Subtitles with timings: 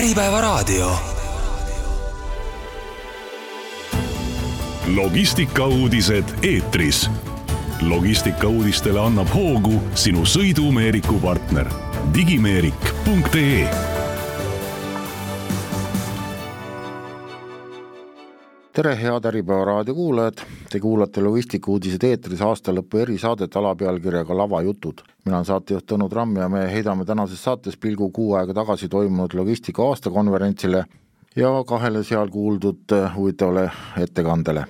[0.00, 0.98] Äripäevaraadio.
[4.94, 7.10] logistikauudised eetris.
[7.80, 11.68] logistikauudistele annab hoogu sinu sõidumeeriku partner
[12.14, 13.89] digimeerik.ee
[18.72, 25.00] tere, head Äripäeva raadio kuulajad, te kuulate Logistikauudised eetris aastalõpu erisaadet alapealkirjaga Lavajutud.
[25.24, 29.34] mina olen saatejuht Tõnu Tramm ja me heidame tänases saates pilgu kuu aega tagasi toimunud
[29.34, 30.84] logistika aastakonverentsile
[31.36, 34.64] ja kahele seal kuuldud äh, huvitavale ettekandele.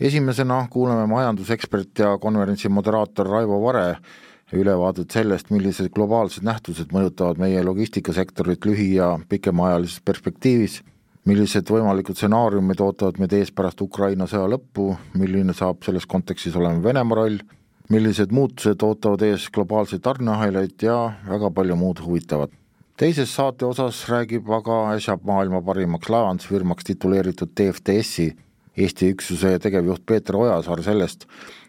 [0.00, 3.96] esimesena kuuleme majandusekspert ja konverentsi moderaator Raivo Vare
[4.52, 10.82] ülevaadet sellest, millised globaalsed nähtused mõjutavad meie logistikasektorit lühi- ja pikemaajalises perspektiivis
[11.28, 16.82] millised võimalikud stsenaariumid ootavad meid ees pärast Ukraina sõja lõppu, milline saab selles kontekstis olema
[16.84, 17.38] Venemaa roll,
[17.92, 22.50] millised muutused ootavad ees globaalseid tarneahelaid ja väga palju muud huvitavat.
[22.96, 28.34] teises saate osas räägib aga äsja maailma parimaks laevandusfirmaks tituleeritud DFDS-i
[28.76, 31.28] Eesti üksuse tegevjuht Peeter Ojasaar sellest,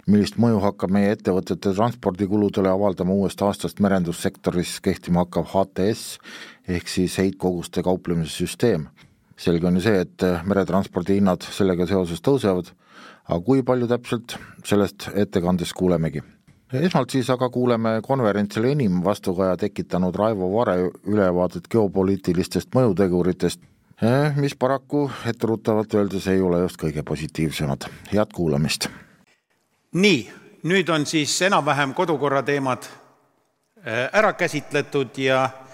[0.09, 6.17] millist mõju hakkab meie ettevõtete transpordikuludele avaldama uuest aastast merendussektoris kehtima hakkav HTS
[6.67, 8.87] ehk siis heitkoguste kauplemise süsteem
[9.37, 12.71] selge on ju see, et äh, meretranspordi hinnad sellega seoses tõusevad,
[13.27, 16.23] aga kui palju täpselt, sellest ettekandes kuulemegi.
[16.75, 23.59] esmalt siis aga kuuleme konverentsile enim vastukaja tekitanud Raivo Vare ülevaadet geopoliitilistest mõjuteguritest,
[24.01, 28.89] eh, mis paraku etteruttavalt öeldes ei ole just kõige positiivsemad, head kuulamist.
[29.93, 30.29] nii,
[30.63, 35.64] nüüd on siis enam-vähem kodukorra teemad äh, ära käsitletud ja Eh,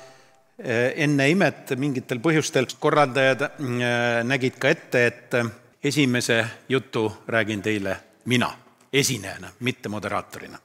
[0.63, 5.51] enne imet mingitel põhjustel korraldajad eh, nägid ka ette, et eh,
[5.83, 8.51] esimese jutu räägin teile mina
[8.93, 10.59] esinejana, mitte moderaatorina.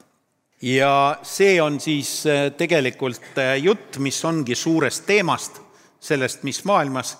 [0.62, 2.24] ja see on siis
[2.56, 5.60] tegelikult jutt, mis ongi suurest teemast,
[6.00, 7.16] sellest, mis maailmas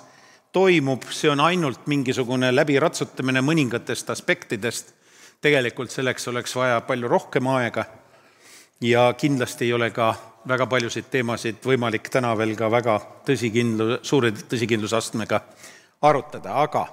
[0.52, 4.94] toimub, see on ainult mingisugune läbiratsutamine mõningatest aspektidest,
[5.40, 7.84] tegelikult selleks oleks vaja palju rohkem aega
[8.80, 10.14] ja kindlasti ei ole ka
[10.48, 12.96] väga paljusid teemasid võimalik täna veel ka väga
[13.26, 15.40] tõsikindlu, suure tõsikindlusastmega
[16.06, 16.84] arutada, aga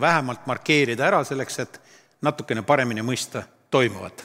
[0.00, 1.80] vähemalt markeerida ära selleks, et
[2.24, 4.24] natukene paremini mõista toimuvat.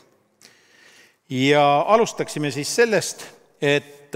[1.29, 3.25] ja alustaksime siis sellest,
[3.61, 4.15] et,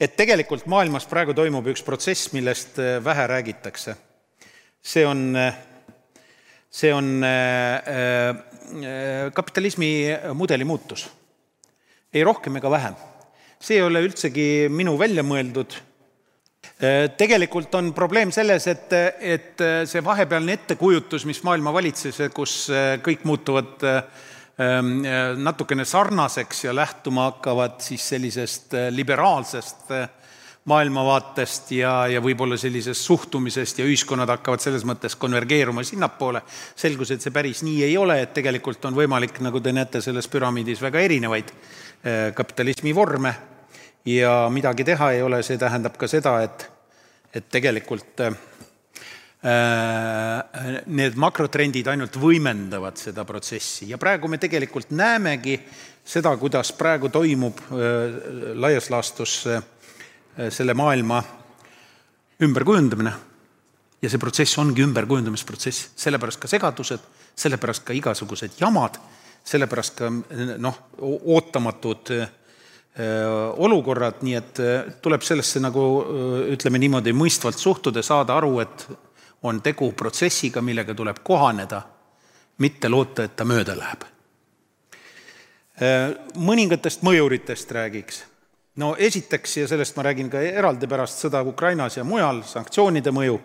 [0.00, 3.96] et tegelikult maailmas praegu toimub üks protsess, millest vähe räägitakse.
[4.82, 5.38] see on,
[6.70, 11.08] see on äh, äh, kapitalismi mudeli muutus
[12.14, 12.94] ei rohkem ega vähem.
[13.64, 15.76] see ei ole üldsegi minu välja mõeldud.
[16.84, 22.98] Äh, tegelikult on probleem selles, et, et see vahepealne ettekujutus, mis maailma valitses, kus äh,
[23.04, 24.98] kõik muutuvad ähm,
[25.40, 29.94] natukene sarnaseks ja lähtuma hakkavad siis sellisest äh, liberaalsest
[30.64, 36.40] maailmavaatest ja, ja võib-olla sellisest suhtumisest ja ühiskonnad hakkavad selles mõttes konvergeeruma sinnapoole,
[36.76, 40.28] selgus, et see päris nii ei ole, et tegelikult on võimalik, nagu te näete selles
[40.32, 41.83] püramiidis, väga erinevaid Äh,
[42.34, 43.34] kapitalismi vorme.
[44.04, 46.66] Ja midagi teha ei ole, see tähendab ka seda, et,
[47.32, 48.34] et tegelikult äh,
[50.92, 53.88] need makrotrendid ainult võimendavad seda protsessi.
[53.88, 55.56] Ja praegu me tegelikult näemegi
[56.04, 58.18] seda, kuidas praegu toimub äh,
[58.60, 59.38] laias laastus
[60.50, 61.22] selle maailma
[62.42, 63.12] ümberkujundamine.
[64.02, 67.04] ja see protsess ongi ümberkujundamisprotsess, sellepärast ka segadused,
[67.40, 68.98] sellepärast ka igasugused jamad
[69.44, 70.10] sellepärast ka
[70.58, 72.28] noh, ootamatud äh,
[73.56, 78.86] olukorrad, nii et äh, tuleb sellesse nagu äh, ütleme niimoodi mõistvalt suhtuda, saada aru, et
[79.44, 81.82] on tegu protsessiga, millega tuleb kohaneda,
[82.64, 84.10] mitte loota, et ta mööda läheb.
[86.38, 88.22] mõningatest mõjuritest räägiks.
[88.76, 93.40] no esiteks, ja sellest ma räägin ka eraldi pärast sõda Ukrainas ja mujal, sanktsioonide mõju,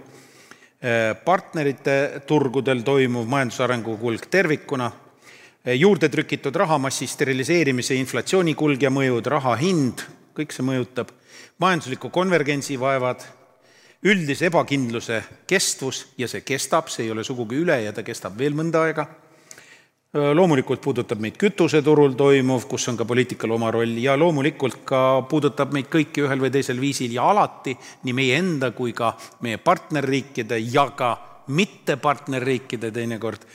[1.26, 4.92] partnerite turgudel toimuv majandusarengu kulg tervikuna
[5.66, 7.98] juurde trükitud rahamassi steriliseerimise
[8.82, 10.06] ja mõjud, raha hind,
[10.36, 11.12] kõik see mõjutab,
[11.60, 13.26] majandusliku konvergentsi vaevad,
[14.08, 18.56] üldise ebakindluse kestvus ja see kestab, see ei ole sugugi üle ja ta kestab veel
[18.56, 19.08] mõnda aega.
[20.10, 25.02] Eh, loomulikult puudutab meid kütuseturul toimuv, kus on ka poliitikal oma roll ja loomulikult ka
[25.30, 27.76] puudutab meid kõiki ühel või teisel viisil ja alati
[28.08, 29.12] nii meie enda kui ka
[29.46, 31.12] meie partnerriikide ja ka
[31.50, 33.46] mittepartnerriikide teinekord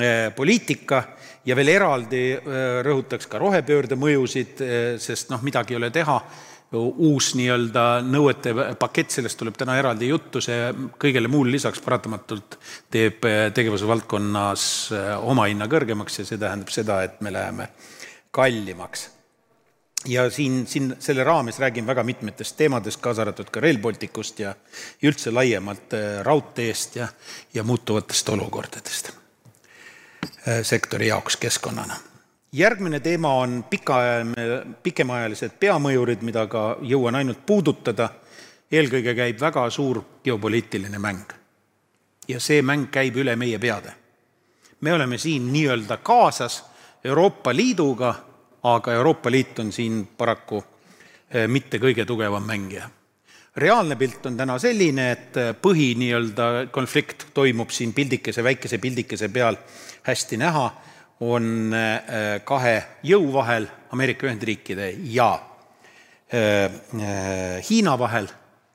[0.00, 1.02] eh, poliitika
[1.48, 6.20] ja veel eraldi eh, rõhutaks ka rohepöörde mõjusid, eh, sest noh, midagi ei ole teha,
[6.68, 10.68] uus nii-öelda nõuete pakett, sellest tuleb täna eraldi juttu, see
[11.00, 12.58] kõigele muule lisaks paratamatult
[12.92, 13.24] teeb
[13.56, 14.66] tegevuse valdkonnas
[15.24, 17.70] oma hinna kõrgemaks ja see tähendab seda, et me läheme
[18.36, 19.08] kallimaks.
[20.08, 24.54] Ja siin, siin selle raames räägin väga mitmetest teemadest, kaasa arvatud ka Rail Balticust ja
[25.02, 27.08] üldse laiemalt äh, raudteest ja,
[27.54, 31.96] ja muutuvatest olukordadest äh, sektori jaoks keskkonnana.
[32.52, 33.96] järgmine teema on pika,
[34.82, 38.08] pikemaajalised peamõjurid, mida ka jõuan ainult puudutada.
[38.72, 41.32] eelkõige käib väga suur geopoliitiline mäng.
[42.28, 43.92] ja see mäng käib üle meie peade.
[44.80, 46.64] me oleme siin nii-öelda kaasas
[47.04, 48.27] Euroopa Liiduga
[48.62, 50.62] aga Euroopa Liit on siin paraku
[51.30, 52.90] eh, mitte kõige tugevam mängija.
[53.56, 59.28] reaalne pilt on täna selline, et eh, põhi nii-öelda konflikt toimub siin pildikese, väikese pildikese
[59.28, 59.56] peal.
[60.02, 60.66] Hästi näha,
[61.20, 65.44] on eh, kahe jõu vahel, Ameerika Ühendriikide ja
[66.28, 68.26] Hiina vahel,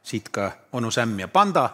[0.03, 1.67] siit ka onu Sam ja panda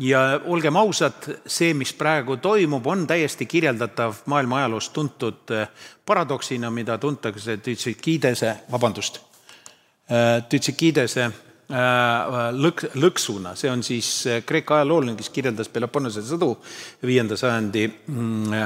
[0.00, 0.20] ja
[0.50, 5.68] olgem ausad, see, mis praegu toimub, on täiesti kirjeldatav maailma ajaloos tuntud eh,
[6.06, 9.20] paradoksina, mida tuntakse Tütsikidese, vabandust,
[10.10, 14.10] eh, Tütsikidese eh, lõk-, lõksuna, see on siis
[14.46, 16.56] Kreeka ajaloolane, kes kirjeldas Peloponnese sõdu
[17.06, 18.60] viienda sajandi mm,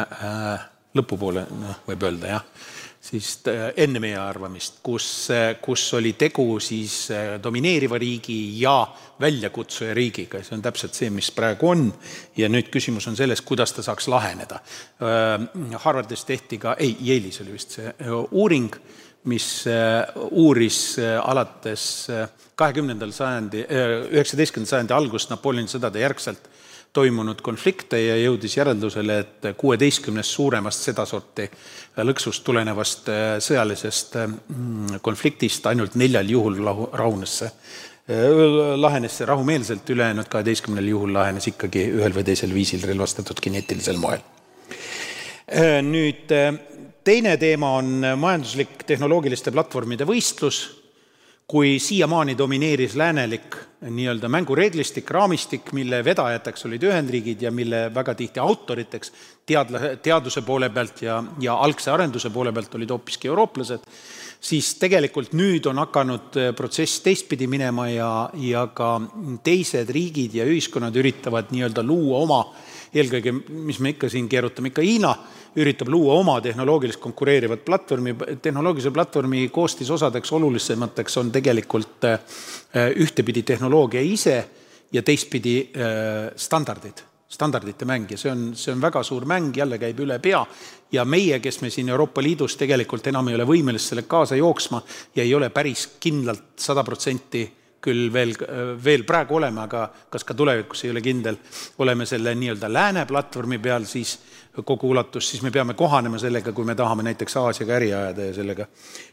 [0.99, 2.76] lõpupoole, noh, võib öelda jah
[3.08, 8.76] siis äh, enne meie arvamist, kus, äh, kus oli tegu siis äh, domineeriva riigi ja
[9.20, 11.88] väljakutsuja riigiga, see on täpselt see, mis praegu on.
[12.37, 14.60] ja nüüd küsimus on selles, kuidas ta saaks laheneda.
[15.82, 17.90] Harvardis tehti ka, ei, Yale'is oli vist see
[18.31, 18.76] uuring,
[19.28, 19.49] mis
[20.31, 20.78] uuris
[21.19, 21.82] alates
[22.58, 23.64] kahekümnendal sajandi,
[24.14, 26.46] üheksateistkümnenda sajandi algust Napoleoni sõdade järgselt
[26.93, 31.49] toimunud konflikte ja jõudis järeldusele, et kuueteistkümnest suuremast sedasorti
[32.06, 37.50] lõksust tulenevast äh, sõjalisest mm, konfliktist ainult neljal juhul lahu, rahunes see,
[38.12, 44.00] äh, lahenes see rahumeelselt, ülejäänud kaheteistkümnel juhul lahenes ikkagi ühel või teisel viisil relvastatud kineetilisel
[44.00, 44.22] moel.
[45.48, 46.30] Äh, nüüd
[47.08, 50.77] teine teema on majanduslik tehnoloogiliste platvormide võistlus
[51.48, 58.40] kui siiamaani domineeris läänelik nii-öelda mängureeglistik, raamistik, mille vedajateks olid Ühendriigid ja mille väga tihti
[58.40, 59.12] autoriteks
[59.46, 63.86] teadla-, teaduse poole pealt ja, ja algse arenduse poole pealt olid hoopiski eurooplased,
[64.40, 68.98] siis tegelikult nüüd on hakanud protsess teistpidi minema ja, ja ka
[69.44, 72.42] teised riigid ja ühiskonnad üritavad nii-öelda luua oma
[72.94, 75.12] eelkõige, mis me ikka siin keerutame, ikka Hiina
[75.58, 82.19] üritab luua oma tehnoloogilist konkureerivat platvormi, tehnoloogilise platvormi koostisosadeks olulisemateks on tegelikult äh,
[82.96, 84.38] ühtepidi tehnoloogia ise
[84.93, 88.11] ja teistpidi äh, standardid, standardite mäng.
[88.11, 90.44] Ja see on, see on väga suur mäng, jälle käib üle pea.
[90.93, 94.82] Ja meie, kes me siin Euroopa Liidus tegelikult enam ei ole võimelised sellega kaasa jooksma
[95.17, 97.44] ja ei ole päris kindlalt sada protsenti
[97.80, 98.32] küll veel,
[98.84, 101.38] veel praegu oleme, aga kas ka tulevikus ei ole kindel,
[101.78, 104.16] oleme selle nii-öelda lääne platvormi peal, siis
[104.66, 108.34] kogu ulatus, siis me peame kohanema sellega, kui me tahame näiteks Aasiaga äri ajada ja
[108.34, 108.66] sellega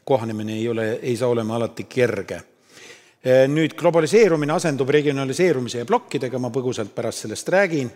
[0.03, 2.41] kohanemine ei ole, ei saa olema alati kerge.
[3.49, 7.89] nüüd globaliseerumine asendub regionaliseerumise ja plokkidega, ma põgusalt pärast sellest räägin.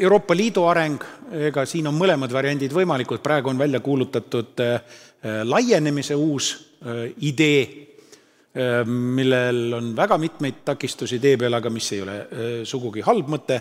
[0.00, 1.04] Euroopa Liidu areng,
[1.48, 4.60] ega siin on mõlemad variandid võimalikud, praegu on välja kuulutatud
[5.48, 6.50] laienemise uus
[7.24, 7.87] idee Ehm,
[8.86, 13.60] millel on väga mitmeid takistusi tee peal, aga mis ei ole ehm, sugugi halb mõte.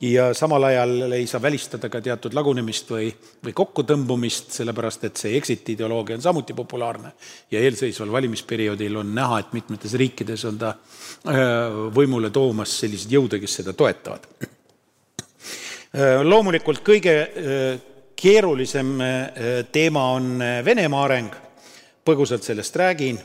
[0.00, 3.10] Ja samal ajal ei saa välistada ka teatud lagunemist või,
[3.44, 7.12] või kokkutõmbumist, sellepärast et see exit ideoloogia on samuti populaarne.
[7.52, 13.42] Ja eelseisval valimisperioodil on näha, et mitmetes riikides on ta ehm, võimule toomas selliseid jõude,
[13.42, 14.26] kes seda toetavad.
[16.22, 17.14] loomulikult kõige
[18.16, 18.92] keerulisem
[19.72, 21.34] teema on Venemaa areng,
[22.06, 23.18] põgusalt sellest räägin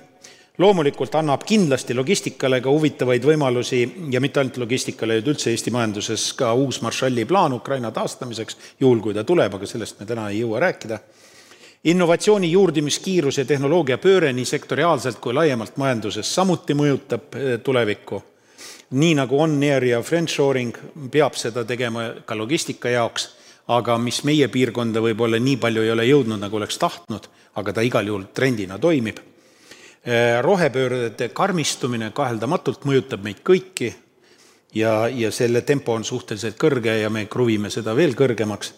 [0.58, 3.82] loomulikult annab kindlasti logistikale ka huvitavaid võimalusi
[4.12, 9.02] ja mitte ainult logistikale, vaid üldse Eesti majanduses ka uus Marshalli plaan Ukraina taastamiseks, juhul
[9.04, 11.00] kui ta tuleb, aga sellest me täna ei jõua rääkida.
[11.86, 18.24] innovatsiooni juurdimiskiirus ja tehnoloogia pööre nii sektoriaalselt kui laiemalt majanduses samuti mõjutab eh, tulevikku.
[18.92, 20.78] nii nagu on Air ja Friendshoring,
[21.12, 23.30] peab seda tegema ka logistika jaoks,
[23.68, 27.82] aga mis meie piirkonda võib-olla nii palju ei ole jõudnud, nagu oleks tahtnud, aga ta
[27.82, 29.35] igal juhul trendina toimib
[30.46, 33.88] rohepöörde karmistumine kaheldamatult mõjutab meid kõiki
[34.76, 38.74] ja, ja selle tempo on suhteliselt kõrge ja me kruvime seda veel kõrgemaks.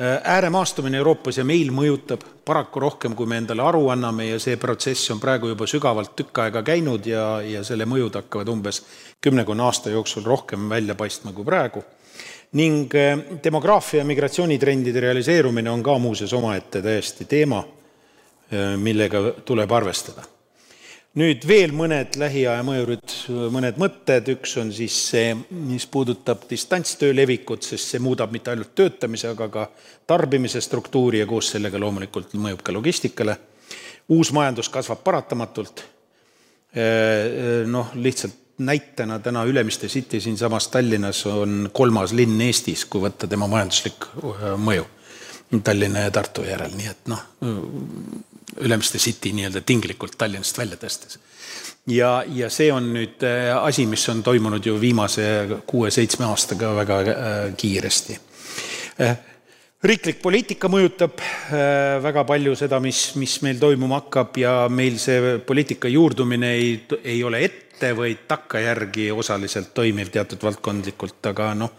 [0.00, 4.56] Äh, ääremaastumine Euroopas ja meil mõjutab paraku rohkem, kui me endale aru anname ja see
[4.56, 8.82] protsess on praegu juba sügavalt tükk aega käinud ja, ja selle mõjud hakkavad umbes
[9.20, 11.84] kümnekonna aasta jooksul rohkem välja paistma kui praegu.
[12.52, 17.64] ning äh, demograafia ja migratsioonitrendide realiseerumine on ka muuseas omaette täiesti teema,
[18.76, 20.24] millega tuleb arvestada
[21.18, 23.14] nüüd veel mõned lähiaja mõjurid,
[23.50, 28.74] mõned mõtted, üks on siis see, mis puudutab distantstöö levikut, sest see muudab mitte ainult
[28.78, 29.66] töötamise, aga ka
[30.06, 33.36] tarbimise struktuuri ja koos sellega loomulikult mõjub ka logistikale.
[34.10, 35.82] uus majandus kasvab paratamatult,
[37.66, 43.46] noh, lihtsalt näitena täna Ülemiste City siinsamas Tallinnas on kolmas linn Eestis, kui võtta tema
[43.46, 44.10] majanduslik
[44.58, 44.84] mõju.
[45.64, 47.22] Tallinna ja Tartu järel, nii et noh,
[48.58, 51.18] Ülemiste City nii-öelda tinglikult Tallinnast välja tõstes.
[51.86, 53.24] ja, ja see on nüüd
[53.62, 55.24] asi, mis on toimunud ju viimase
[55.66, 57.02] kuue-seitsme aastaga väga
[57.56, 58.18] kiiresti
[59.84, 65.38] riiklik poliitika mõjutab äh, väga palju seda, mis, mis meil toimuma hakkab ja meil see
[65.46, 71.72] poliitika juurdumine ei, ei ole ette, vaid takkajärgi osaliselt toimiv teatud valdkondlikult, aga noh,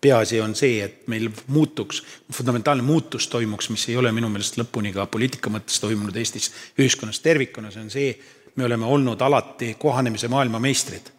[0.00, 4.92] peaasi on see, et meil muutuks, fundamentaalne muutus toimuks, mis ei ole minu meelest lõpuni
[4.94, 8.12] ka poliitika mõttes toimunud Eestis ühiskonnas tervikuna, see on see,
[8.56, 11.10] me oleme olnud alati kohanemise maailmameistrid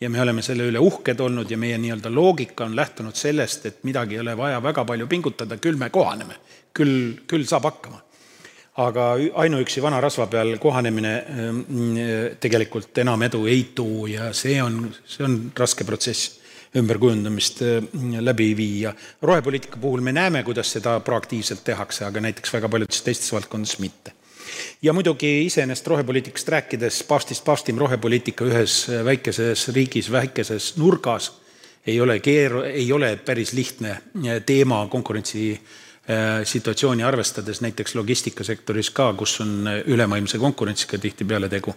[0.00, 3.80] ja me oleme selle üle uhked olnud ja meie nii-öelda loogika on lähtunud sellest, et
[3.88, 6.38] midagi ei ole vaja väga palju pingutada, küll me kohaneme,
[6.74, 8.04] küll, küll saab hakkama.
[8.78, 9.04] aga
[9.42, 11.96] ainuüksi vana rasva peal kohanemine mm,
[12.40, 16.37] tegelikult enam edu ei too ja see on, see on raske protsess
[16.76, 18.94] ümberkujundamist mm, läbi viia.
[19.22, 24.12] rohepoliitika puhul me näeme, kuidas seda proaktiivselt tehakse, aga näiteks väga paljudes teistes valdkondades mitte
[24.82, 31.32] ja muidugi iseenesest rohepoliitikast rääkides, paavstist paavstim rohepoliitika ühes väikeses riigis, väikeses nurgas
[31.86, 33.96] ei ole keeru-, ei ole päris lihtne
[34.46, 41.74] teema konkurentsi äh, situatsiooni arvestades, näiteks logistikasektoris ka, kus on ülemaailmse konkurentsiga tihtipeale tegu.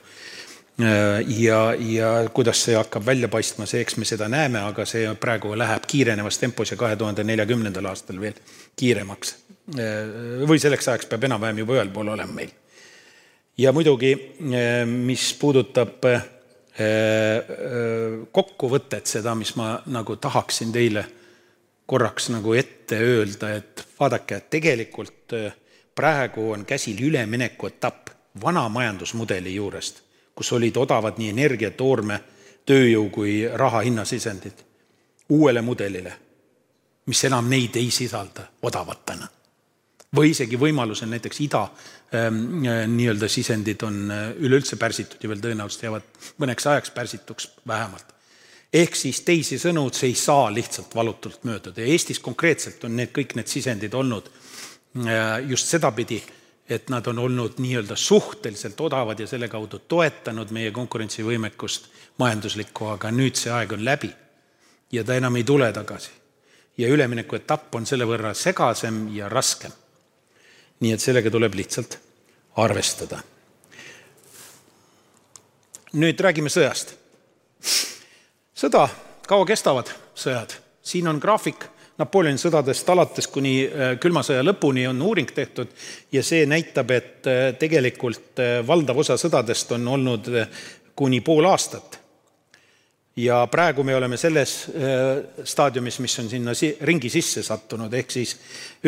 [0.80, 5.10] Äh, ja, ja kuidas see hakkab välja paistma, see, eks me seda näeme, aga see
[5.20, 8.40] praegu läheb kiirenevas tempos ja kahe tuhande neljakümnendal aastal veel
[8.80, 9.36] kiiremaks.
[9.76, 12.56] Äh, või selleks ajaks peab enam-vähem juba ühel pool olema meil
[13.58, 14.14] ja muidugi,
[14.52, 16.08] eh, mis puudutab
[18.32, 21.04] kokkuvõtet, seda, mis ma nagu tahaksin teile
[21.86, 25.36] korraks nagu ette öelda, et vaadake, tegelikult
[25.94, 28.10] praegu on käsil üleminekuetapp
[28.42, 30.02] vana majandusmudeli juurest,
[30.36, 32.20] kus olid odavad nii energia, toorme,
[32.66, 34.64] tööjõu kui raha hinnasisendid,
[35.30, 36.14] uuele mudelile,
[37.06, 39.28] mis enam neid ei sisalda odavatena.
[40.16, 45.44] Või isegi võimalusel näiteks ida ähm, äh, nii-öelda sisendid on äh, üleüldse pärsitud ja veel
[45.44, 46.10] tõenäoliselt jäävad
[46.44, 48.06] mõneks ajaks pärsituks vähemalt.
[48.74, 51.82] ehk siis teisisõnu, see ei saa lihtsalt valutult mööduda.
[51.82, 56.22] Ja Eestis konkreetselt on need kõik need sisendid olnud äh, just sedapidi,
[56.72, 61.90] et nad on olnud nii-öelda suhteliselt odavad ja selle kaudu toetanud meie konkurentsivõimekust
[62.24, 64.12] majanduslikku, aga nüüd see aeg on läbi
[64.92, 66.12] ja ta enam ei tule tagasi.
[66.78, 69.72] ja üleminekuetapp on selle võrra segasem ja raskem
[70.82, 71.98] nii et sellega tuleb lihtsalt
[72.62, 73.22] arvestada.
[75.94, 76.96] nüüd räägime sõjast.
[78.56, 78.88] sõda,
[79.28, 80.58] kaua kestavad sõjad?
[80.82, 81.68] siin on graafik
[82.00, 85.72] Napoleoni sõdadest alates kuni äh, külma sõja lõpuni on uuring tehtud
[86.14, 90.30] ja see näitab, et äh, tegelikult äh, valdav osa sõdadest on olnud
[90.96, 92.00] kuni pool aastat.
[93.16, 94.70] ja praegu me oleme selles
[95.44, 96.52] staadiumis, mis on sinna
[96.88, 98.38] ringi sisse sattunud, ehk siis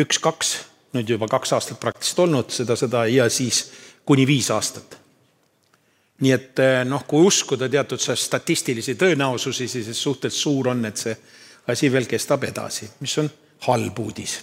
[0.00, 0.54] üks-kaks
[0.96, 3.66] nüüd juba kaks aastat praktiliselt olnud seda sõda ja siis
[4.04, 4.96] kuni viis aastat.
[6.20, 11.16] nii et noh, kui uskuda teatud statistilisi tõenäosusi, siis suhteliselt suur on, et see
[11.66, 13.30] asi veel kestab edasi, mis on
[13.68, 14.40] halb uudis.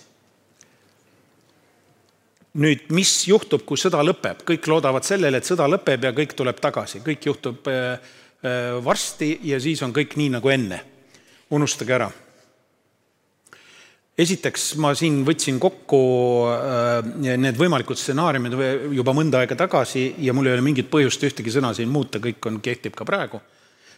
[2.51, 6.57] nüüd, mis juhtub, kui sõda lõpeb, kõik loodavad sellele, et sõda lõpeb ja kõik tuleb
[6.59, 8.09] tagasi, kõik juhtub eh,
[8.43, 10.81] eh, varsti ja siis on kõik nii nagu enne.
[11.51, 12.11] unustage ära
[14.21, 16.01] esiteks ma siin võtsin kokku
[16.51, 16.99] äh,
[17.39, 18.55] need võimalikud stsenaariumid
[18.97, 22.43] juba mõnda aega tagasi ja mul ei ole mingit põhjust ühtegi sõna siin muuta, kõik
[22.49, 23.41] on, kehtib ka praegu.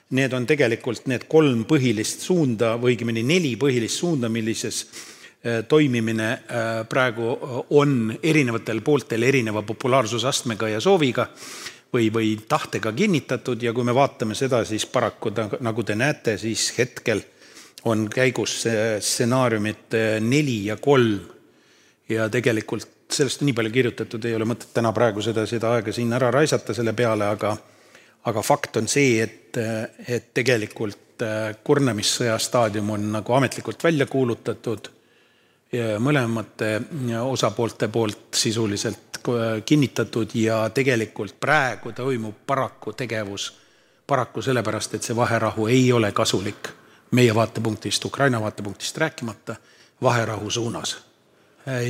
[0.09, 6.29] Need on tegelikult need kolm põhilist suunda või õigemini neli põhilist suunda, millises äh, toimimine
[6.31, 7.31] äh, praegu
[7.77, 11.27] on erinevatel pooltel erineva populaarsusastmega ja sooviga
[11.93, 13.63] või, või tahtega kinnitatud.
[13.63, 17.23] Ja kui me vaatame seda, siis paraku nagu te näete, siis hetkel
[17.89, 21.19] on käigus stsenaariumid neli ja kolm.
[22.09, 25.93] Ja tegelikult sellest on nii palju kirjutatud, ei ole mõtet täna praegu seda, seda aega
[25.93, 27.53] siin ära raisata selle peale, aga
[28.23, 29.57] aga fakt on see, et,
[30.07, 34.91] et tegelikult eh, kurnamissõja staadium on nagu ametlikult välja kuulutatud
[35.99, 36.81] mõlemate
[37.17, 39.19] osapoolte poolt sisuliselt
[39.65, 43.53] kinnitatud ja tegelikult praegu toimub paraku tegevus,
[44.07, 46.69] paraku sellepärast, et see vaherahu ei ole kasulik
[47.11, 49.55] meie vaatepunktist, Ukraina vaatepunktist rääkimata,
[50.01, 50.97] vaherahu suunas.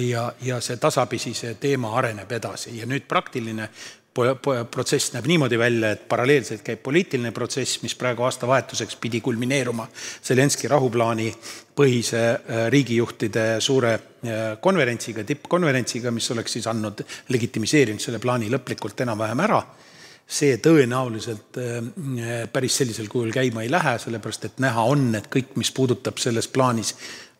[0.10, 3.70] ja, ja see tasapisi, see teema areneb edasi ja nüüd praktiline
[4.14, 9.88] protsess näeb niimoodi välja, et paralleelselt käib poliitiline protsess, mis praegu aastavahetuseks pidi kulmineeruma
[10.24, 11.32] Zelenski rahuplaani
[11.76, 17.02] põhise äh, riigijuhtide suure äh, konverentsiga, tippkonverentsiga, mis oleks siis andnud,
[17.34, 19.64] legitimiseerinud selle plaani lõplikult enam-vähem ära.
[20.34, 25.58] See tõenäoliselt äh, päris sellisel kujul käima ei lähe, sellepärast et näha on, et kõik,
[25.58, 26.94] mis puudutab selles plaanis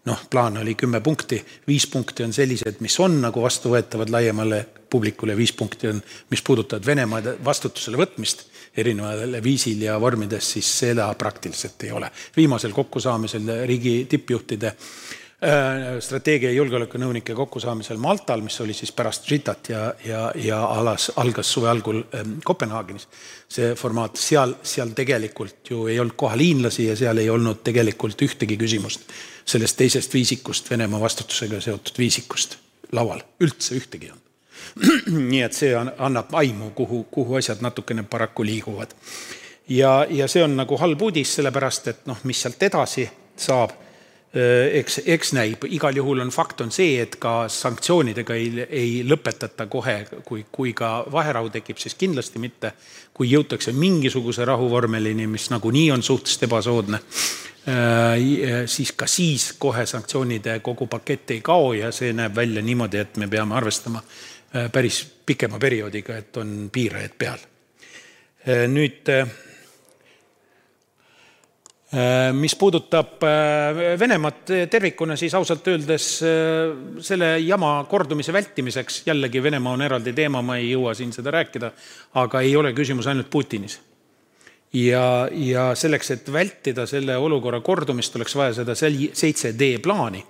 [0.06, 5.38] noh, plaan oli kümme punkti, viis punkti on sellised, mis on nagu vastuvõetavad laiemale publikule,
[5.38, 8.46] viis punkti on, mis puudutavad Venemaa vastutusele võtmist
[8.78, 12.12] erineval viisil ja vormides, siis seda praktiliselt ei ole.
[12.36, 19.70] viimasel kokkusaamisel riigi tippjuhtide äh, strateegia ja julgeolekunõunike kokkusaamisel Maltal, mis oli siis pärast Žitat
[19.70, 23.08] ja, ja, ja alas, algas suve algul ähm, Kopenhaagenis.
[23.54, 28.22] see formaat, seal, seal tegelikult ju ei olnud kohal hiinlasi ja seal ei olnud tegelikult
[28.22, 29.06] ühtegi küsimust
[29.46, 32.58] sellest teisest viisikust, Venemaa vastutusega seotud viisikust
[32.92, 34.22] laual, üldse ühtegi ei olnud.
[35.32, 38.94] nii et see annab aimu, kuhu, kuhu asjad natukene paraku liiguvad.
[39.70, 43.74] ja, ja see on nagu halb uudis, sellepärast et noh, mis sealt edasi saab,
[44.34, 49.68] eks, eks näib, igal juhul on fakt on see, et ka sanktsioonidega ei, ei lõpetata
[49.70, 52.74] kohe, kui, kui ka vaherahu tekib, siis kindlasti mitte.
[53.14, 57.00] kui jõutakse mingisuguse rahuvormelini, mis nagunii on suhteliselt ebasoodne
[57.68, 63.00] Äh, siis ka siis kohe sanktsioonide kogu pakett ei kao ja see näeb välja niimoodi,
[63.00, 67.46] et me peame arvestama äh, päris pikema perioodiga, et on piirajad peal.
[68.44, 69.08] Äh, nüüd
[72.34, 73.22] mis puudutab
[74.00, 76.08] Venemaad tervikuna, siis ausalt öeldes
[77.06, 81.70] selle jama kordumise vältimiseks, jällegi Venemaa on eraldi teema, ma ei jõua siin seda rääkida,
[82.24, 83.78] aga ei ole küsimus ainult Putinis
[84.74, 90.24] ja, ja selleks, et vältida selle olukorra kordumist, oleks vaja seda seitse D plaani.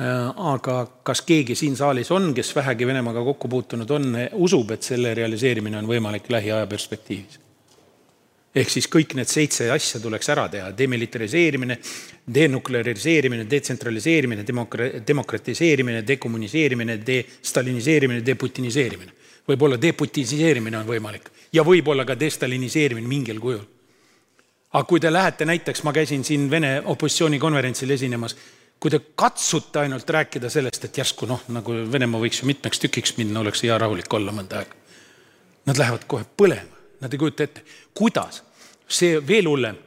[0.00, 4.86] Äh, aga kas keegi siin saalis on, kes vähegi Venemaaga kokku puutunud on, usub, et
[4.86, 7.40] selle realiseerimine on võimalik lähiaja perspektiivis?
[8.54, 11.78] Ehk siis kõik need seitse asja tuleks ära teha, demilitariseerimine,
[12.34, 19.20] denukleariseerimine, detsentraliseerimine, demokra-, demokratiseerimine, dekommuniseerimine, destaliniseerimine, deputiniseerimine.
[19.48, 23.64] võib-olla deputiniseerimine on võimalik ja võib-olla ka destaliniseerimine mingil kujul.
[24.72, 28.36] aga kui te lähete näiteks, ma käisin siin Vene opositsioonikonverentsil esinemas,
[28.80, 33.16] kui te katsute ainult rääkida sellest, et järsku noh, nagu Venemaa võiks ju mitmeks tükiks
[33.16, 34.74] minna, oleks hea rahulik olla mõnda aega.
[35.66, 36.71] Nad lähevad kohe põlema,
[37.02, 37.64] nad ei kujuta ette,
[37.98, 38.42] kuidas,
[38.88, 39.78] see veel hullem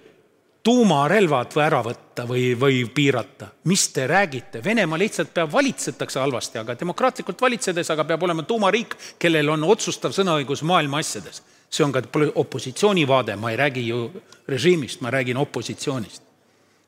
[0.66, 3.52] tuumarelvad ära võtta või, või piirata.
[3.70, 8.96] mis te räägite, Venemaa lihtsalt peab, valitsetakse halvasti, aga demokraatlikult valitsedes, aga peab olema tuumariik,
[9.20, 12.02] kellel on otsustav sõnaõigus maailma asjades see on ka
[12.36, 14.10] opositsiooni vaade, ma ei räägi ju
[14.48, 16.22] režiimist, ma räägin opositsioonist.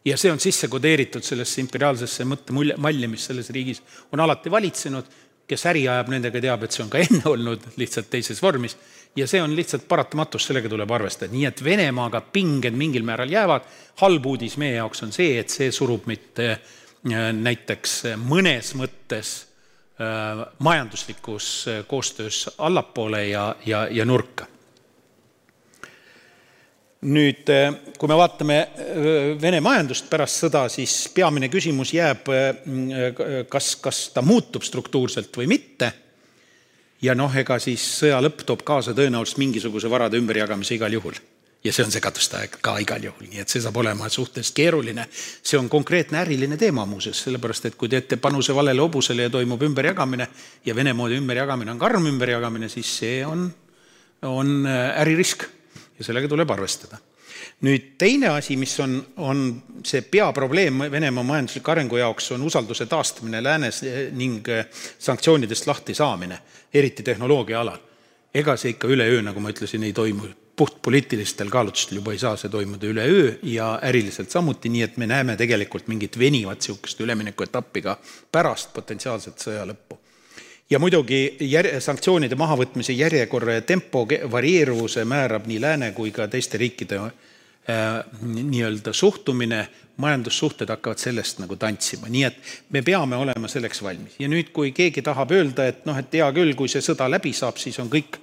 [0.06, 5.10] ja see on sisse kodeeritud sellesse imperiaalsesse mõttemalli, mis selles riigis on alati valitsenud,
[5.48, 8.78] kes äri ajab, nendega teab, et see on ka enne olnud, lihtsalt teises vormis,
[9.18, 13.66] ja see on lihtsalt paratamatus, sellega tuleb arvestada, nii et Venemaaga pinged mingil määral jäävad,
[14.04, 16.60] halb uudis meie jaoks on see, et see surub meid äh,
[17.34, 19.34] näiteks mõnes mõttes
[19.98, 24.48] äh, majanduslikus äh, koostöös allapoole ja, ja, ja nurka.
[27.08, 27.46] Nüüd,
[28.02, 28.56] kui me vaatame
[29.38, 32.26] Vene majandust pärast sõda, siis peamine küsimus jääb,
[33.54, 35.92] kas, kas ta muutub struktuurselt või mitte.
[37.02, 41.18] Ja noh, ega siis sõja lõpp toob kaasa tõenäoliselt mingisuguse varade ümberjagamise igal juhul.
[41.64, 45.08] ja see on segaduste aeg ka igal juhul, nii et see saab olema suhteliselt keeruline.
[45.44, 49.62] see on konkreetne äriline teema muuseas, sellepärast et kui teete panuse valele hobusele ja toimub
[49.62, 50.28] ümberjagamine
[50.66, 53.52] ja Vene moodi ümberjagamine on karm ümberjagamine, siis see on,
[54.22, 55.44] on äririsk
[56.00, 56.98] ja sellega tuleb arvestada.
[57.62, 59.44] Nüüd teine asi, mis on, on
[59.86, 63.82] see peaprobleem Venemaa majandusliku arengu jaoks, on usalduse taastamine läänes
[64.18, 64.48] ning
[65.00, 66.40] sanktsioonidest lahti saamine,
[66.74, 67.80] eriti tehnoloogia alal.
[68.34, 72.50] ega see ikka üleöö, nagu ma ütlesin, ei toimu puhtpoliitilistel kaalutlustel juba ei saa see
[72.50, 77.98] toimuda üleöö ja äriliselt samuti, nii et me näeme tegelikult mingit venivat niisugust üleminekuetappi ka
[78.32, 80.00] pärast potentsiaalset sõja lõppu
[80.70, 86.58] ja muidugi jär-, sanktsioonide mahavõtmise järjekorra ja tempo varieeruvuse määrab nii lääne kui ka teiste
[86.58, 87.12] riikide äh,
[88.22, 94.20] nii-öelda suhtumine, majandussuhted hakkavad sellest nagu tantsima, nii et me peame olema selleks valmis.
[94.20, 97.34] ja nüüd, kui keegi tahab öelda, et noh, et hea küll, kui see sõda läbi
[97.34, 98.20] saab, siis on kõik,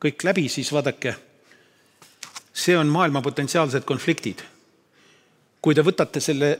[0.00, 1.14] kõik läbi, siis vaadake,
[2.52, 4.42] see on maailma potentsiaalsed konfliktid.
[5.62, 6.58] kui te võtate selle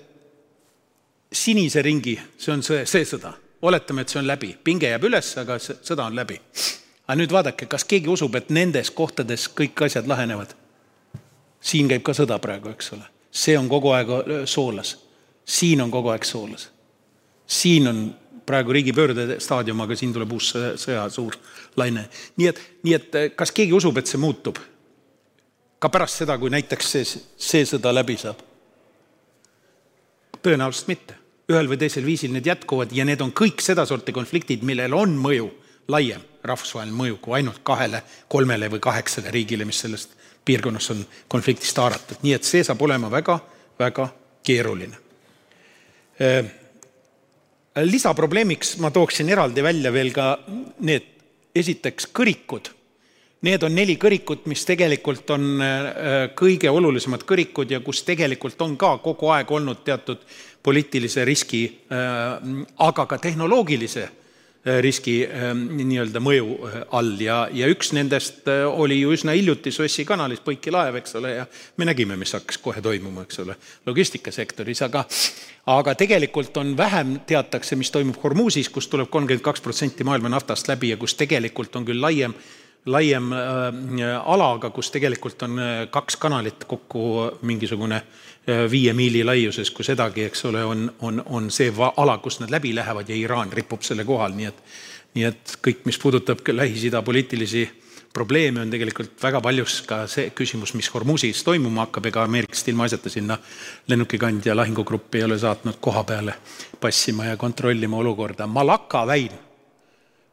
[1.33, 5.33] sinise ringi, see on see, see sõda oletame, et see on läbi, pinge jääb üles,
[5.38, 6.40] aga sõda on läbi.
[7.07, 10.55] aga nüüd vaadake, kas keegi usub, et nendes kohtades kõik asjad lahenevad?
[11.62, 14.09] siin käib ka sõda praegu, eks ole, see on kogu aeg
[14.51, 14.96] soolas,
[15.44, 16.68] siin on kogu aeg soolas,
[17.46, 18.03] siin on
[18.46, 20.51] praegu riigipöörde staadium, aga siin tuleb uus
[20.83, 21.37] sõja suur
[21.77, 22.09] laine.
[22.37, 24.59] nii et, nii et kas keegi usub, et see muutub?
[25.79, 28.42] ka pärast seda, kui näiteks see, see sõda läbi saab?
[30.42, 31.22] tõenäoliselt mitte.
[31.53, 35.51] Ühel või teisel viisil need jätkuvad ja need on kõik sedasorti konfliktid, millel on mõju,
[35.93, 41.79] laiem rahvusvaheline mõju kui ainult kahele, kolmele või kaheksale riigile, mis sellest piirkonnas on konfliktist
[41.79, 44.09] haaratud, nii et see saab olema väga-väga
[44.47, 44.99] keeruline.
[46.23, 46.51] Äh,
[47.85, 50.35] lisaprobleemiks ma tooksin eraldi välja veel ka
[50.81, 51.09] need,
[51.55, 52.73] esiteks kõrikud
[53.42, 55.87] Need on neli kõrikut, mis tegelikult on äh,
[56.38, 60.22] kõige olulisemad kõrikud ja kus tegelikult on ka kogu aeg olnud teatud
[60.62, 62.37] poliitilise riski, äh,
[62.87, 66.55] aga ka tehnoloogilise äh, riski nii-öelda mõju
[66.94, 67.16] all.
[67.18, 71.50] Ja, ja üks nendest oli ju üsna hiljuti Suessi kanalis Põiki laev, eks ole, ja
[71.83, 73.59] me nägime, mis hakkas kohe toimuma, eks ole,
[73.90, 75.02] logistikasektoris, aga
[75.74, 80.70] aga tegelikult on vähem, teatakse, mis toimub Hormusis, kust tuleb kolmkümmend kaks protsenti maailma naftast
[80.70, 82.50] läbi ja kus tegelikult on küll laiem äh,
[82.87, 87.03] ala, aga kus tegelikult on äh, kaks kanalit kokku
[87.42, 92.40] mingisugune äh, viie miili laiuses, kui sedagi, eks ole, on, on, on see ala, kust
[92.40, 94.64] nad läbi lähevad ja Iraan ripub selle kohal, nii et
[95.14, 97.66] nii et kõik, mis puudutab Lähis-Ida poliitilisi
[98.12, 103.12] probleeme, on tegelikult väga paljus ka see küsimus, mis Hormusis toimuma hakkab, ega Ameerikast ilmaasjata
[103.12, 103.38] sinna
[103.88, 106.35] lennukikandja lahingugruppi ei ole saatnud koha peale
[106.81, 108.47] passima ja kontrollima olukorda.
[108.47, 109.52] Malaka väin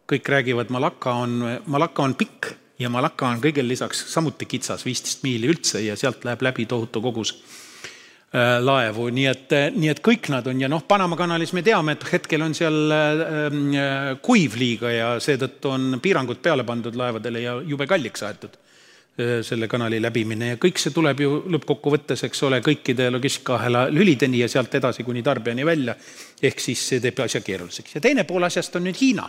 [0.10, 1.38] kõik räägivad, Malaka on,
[1.70, 6.26] Malaka on pikk ja Malaka on kõigele lisaks samuti kitsas, viisteist miili üldse ja sealt
[6.28, 10.86] läheb läbi tohutu kogus äh, laevu, nii et, nii et kõik nad on ja noh,
[10.88, 16.42] Panama kanalis me teame, et hetkel on seal äh, kuiv liiga ja seetõttu on piirangud
[16.42, 20.54] peale pandud laevadele ja jube kalliks aetud äh, selle kanali läbimine.
[20.54, 25.22] Ja kõik see tuleb ju lõppkokkuvõttes, eks ole, kõikide logistikaahela lülideni ja sealt edasi kuni
[25.26, 26.00] tarbijani välja.
[26.42, 28.00] ehk siis see teeb asja keeruliseks.
[28.00, 29.28] Ja teine pool asjast on nüüd Hiina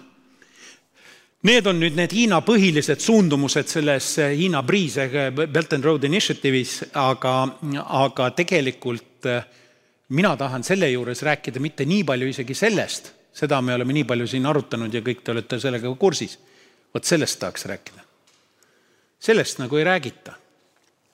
[1.41, 5.87] Need on nüüd need Hiina põhilised suundumused selles eh, Hiina Breeze ehk eh, Belt and
[5.89, 7.33] Road Initiative'is, aga,
[7.97, 9.47] aga tegelikult eh,
[10.13, 14.27] mina tahan selle juures rääkida mitte nii palju isegi sellest, seda me oleme nii palju
[14.29, 16.37] siin arutanud ja kõik te olete sellega kursis.
[16.93, 18.05] vot sellest tahaks rääkida.
[19.19, 20.35] sellest nagu ei räägita.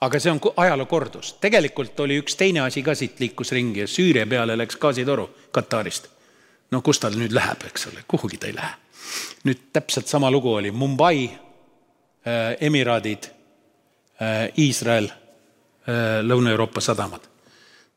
[0.01, 1.37] aga see on ajaloo kordus.
[1.39, 6.07] tegelikult oli üks teine asi ka siit liikus ringi ja Süüria peale läks gaasitoru Katarist.
[6.71, 8.86] no kus tal nüüd läheb, eks ole, kuhugi ta ei lähe
[9.47, 13.29] nüüd täpselt sama lugu oli Mumbai, äh, Emiraadid,
[14.21, 17.21] äh, Iisrael, äh, Lõuna-Euroopa sadamad.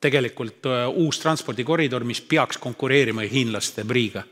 [0.01, 0.65] tegelikult
[0.97, 4.23] uus transpordikoridor, mis peaks konkureerima hiinlaste Briiga.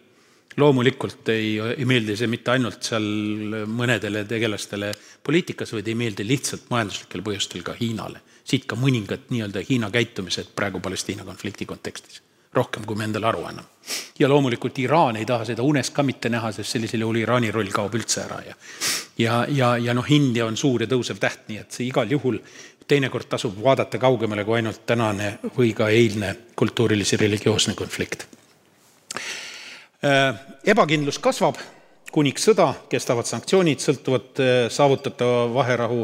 [0.57, 3.05] loomulikult ei, ei meeldi see mitte ainult seal
[3.67, 8.21] mõnedele tegelastele poliitikas, vaid ei meeldi lihtsalt majanduslikel põhjustel ka Hiinale.
[8.45, 12.23] siit ka mõningad nii-öelda Hiina käitumised praegu Palestiina konflikti kontekstis
[12.55, 13.69] rohkem, kui me endale aru anname.
[14.19, 17.71] ja loomulikult Iraan ei taha seda unes ka mitte näha, sest sellisel juhul Iraani roll
[17.73, 18.55] kaob üldse ära ja
[19.19, 22.39] ja, ja, ja noh, India on suur ja tõusev täht, nii et see igal juhul
[22.89, 28.25] teinekord tasub vaadata kaugemale kui ainult tänane või ka eilne kultuurilis- ja religioosne konflikt.
[30.05, 31.59] Äh, ebakindlus kasvab,
[32.13, 36.01] kuniks sõda, kestavad sanktsioonid, sõltuvad äh, saavutatava vaherahu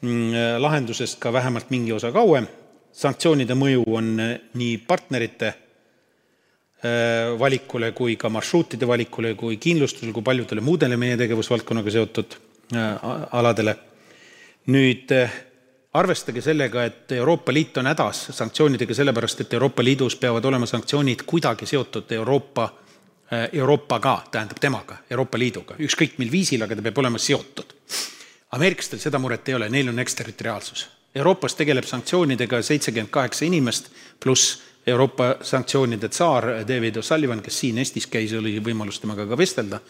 [0.00, 2.48] mm, äh, lahendusest ka vähemalt mingi osa kauem
[2.92, 10.26] sanktsioonide mõju on eh, nii partnerite eh, valikule kui ka marsruutide valikule kui kindlustusele kui
[10.26, 12.36] paljudele muudele meie tegevusvaldkonnaga seotud
[12.74, 13.76] eh, aladele.
[14.70, 15.10] nüüd
[15.96, 21.24] arvestage sellega, et Euroopa Liit on hädas sanktsioonidega sellepärast, et Euroopa Liidus peavad olema sanktsioonid
[21.26, 22.68] kuidagi seotud Euroopa,
[23.52, 27.74] Euroopaga, tähendab temaga, Euroopa Liiduga, ükskõik mil viisil, aga ta peab olema seotud.
[28.52, 34.60] ameeriklastel seda muret ei ole, neil on eksterritoriaalsus Euroopas tegeleb sanktsioonidega seitsekümmend kaheksa inimest, pluss
[34.86, 39.80] Euroopa sanktsioonide tsaar David O'Sullivan, kes siin Eestis käis, oli võimalus temaga ka vestelda,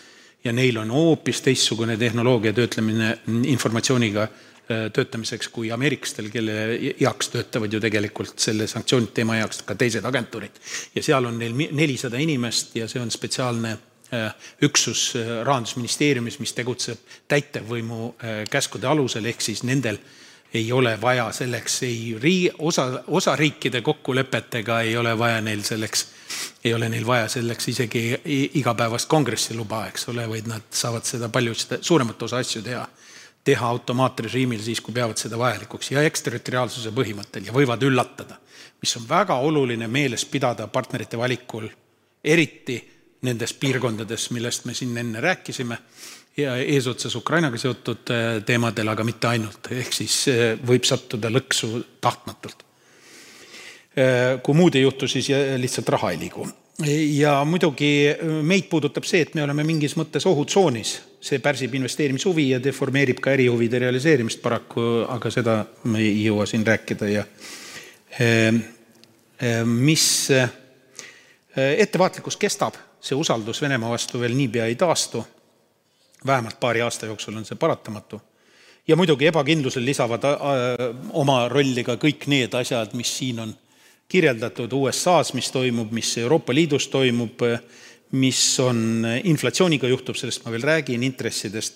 [0.45, 3.11] ja neil on hoopis teistsugune tehnoloogia töötlemine
[3.53, 6.57] informatsiooniga äh, töötamiseks kui ameeriklastel, kelle
[7.01, 10.57] heaks töötavad ju tegelikult selle sanktsioonide teema heaks ka teised agentuurid.
[10.95, 16.57] ja seal on neil nelisada inimest ja see on spetsiaalne äh, üksus äh, Rahandusministeeriumis, mis
[16.57, 18.15] tegutseb täitevvõimu
[18.51, 20.01] käskude alusel, ehk siis nendel
[20.55, 26.07] ei ole vaja selleks ei rii-, osa, osariikide kokkulepetega ei ole vaja neil selleks,
[26.65, 28.05] ei ole neil vaja selleks isegi
[28.55, 32.87] igapäevast kongressi luba, eks ole, vaid nad saavad seda palju suuremat osa asju teha,
[33.45, 38.41] teha automaatrežiimil siis, kui peavad seda vajalikuks ja eksterritoriaalsuse põhimõttel ja võivad üllatada,
[38.81, 41.69] mis on väga oluline meeles pidada partnerite valikul,
[42.25, 42.81] eriti
[43.23, 45.79] nendes piirkondades, millest me siin enne rääkisime
[46.41, 51.73] ja eesotsas Ukrainaga seotud äh, teemadel, aga mitte ainult, ehk siis äh, võib sattuda lõksu
[52.03, 52.65] tahtmatult.
[53.95, 56.49] Äh, kui muud ei juhtu, siis lihtsalt raha ei liigu.
[57.21, 62.61] ja muidugi meid puudutab see, et me oleme mingis mõttes ohutsoonis, see pärsib investeerimishuvi ja
[62.63, 67.27] deformeerib ka ärihuvide realiseerimist paraku, aga seda me ei jõua siin rääkida ja
[69.69, 70.07] mis
[71.57, 75.25] ettevaatlikkus kestab, see usaldus Venemaa vastu veel niipea ei taastu.
[76.27, 78.21] Vähemalt paari aasta jooksul on see paratamatu.
[78.89, 80.25] ja muidugi ebakindlusel lisavad
[81.13, 83.55] oma rolli ka kõik need asjad, mis siin on
[84.09, 87.45] kirjeldatud USA-s, mis toimub, mis Euroopa Liidus toimub,
[88.13, 91.75] mis on inflatsiooniga juhtub, sellest ma veel räägin, intressidest.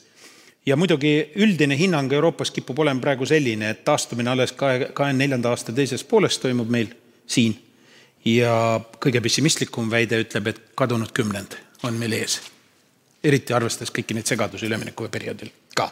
[0.66, 5.50] ja muidugi üldine hinnang Euroopas kipub olema praegu selline, et taastumine alles kahe, kahekümne neljanda
[5.52, 6.88] aasta teises pooles toimub meil
[7.26, 7.54] siin
[8.24, 12.40] ja kõige pessimistlikum väide ütleb, et kadunud kümnend on meil ees.
[13.24, 15.90] Eriti arvestades kõiki neid segadusi üleminekuperioodil ka.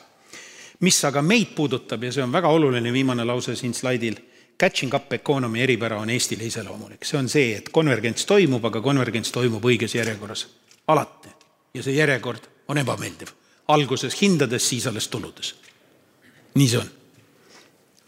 [0.80, 4.16] mis aga meid puudutab ja see on väga oluline viimane lause siin slaidil,
[4.58, 9.32] catching up economy eripära on Eestile iseloomulik, see on see, et konvergents toimub, aga konvergents
[9.32, 10.46] toimub õiges järjekorras,
[10.86, 11.28] alati.
[11.74, 13.28] ja see järjekord on ebameeldiv,
[13.68, 15.54] alguses hindades, siis alles tuludes.
[16.54, 16.90] nii see on.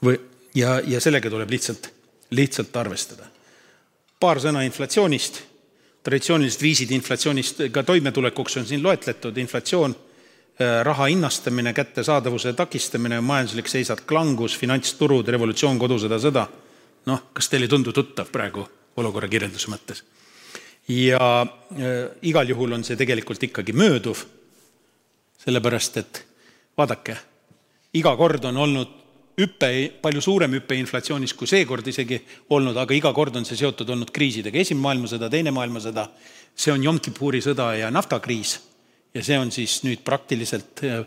[0.04, 0.18] või,
[0.54, 1.92] ja, ja sellega tuleb lihtsalt,
[2.30, 3.34] lihtsalt arvestada
[4.24, 5.42] paar sõna inflatsioonist.
[6.04, 13.70] Traditsioonilised viisid inflatsioonist ka toimetulekuks on siin loetletud, inflatsioon, äh, raha hinnastamine, kättesaadavuse takistamine, majanduslik
[13.72, 16.46] seisak, langus, finantsturud, revolutsioon, kodusõda, sõda.
[17.06, 18.64] noh, kas teile ei tundu tuttav praegu
[18.96, 20.04] olukorra kirjelduse mõttes?
[20.88, 24.20] ja äh, igal juhul on see tegelikult ikkagi mööduv,
[25.44, 26.20] sellepärast et
[26.76, 27.16] vaadake,
[27.96, 29.03] iga kord on olnud
[29.38, 29.70] hüpe,
[30.02, 32.20] palju suurem hüpe inflatsioonis kui seekord isegi
[32.54, 34.60] olnud, aga iga kord on see seotud olnud kriisidega.
[34.60, 36.06] esimene maailmasõda, teine maailmasõda,
[36.54, 38.60] see on Yom Kippuri sõda ja naftakriis.
[39.14, 41.02] ja see on siis nüüd praktiliselt äh,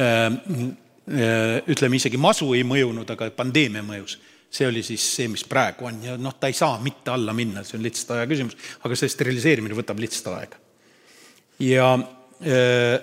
[0.00, 4.18] äh, ütleme, isegi masu ei mõjunud, aga pandeemia mõjus.
[4.50, 7.64] see oli siis see, mis praegu on ja noh, ta ei saa mitte alla minna,
[7.64, 10.60] see on lihtsalt aja küsimus, aga see steriliseerimine võtab lihtsalt aega.
[11.64, 13.00] ja äh,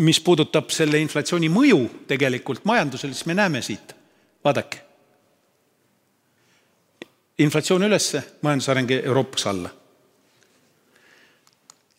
[0.00, 3.99] mis puudutab selle inflatsiooni mõju tegelikult majandusele, siis me näeme siit
[4.44, 4.82] vaadake.
[7.38, 9.70] inflatsioon ülesse, majandusareng Euroopas alla.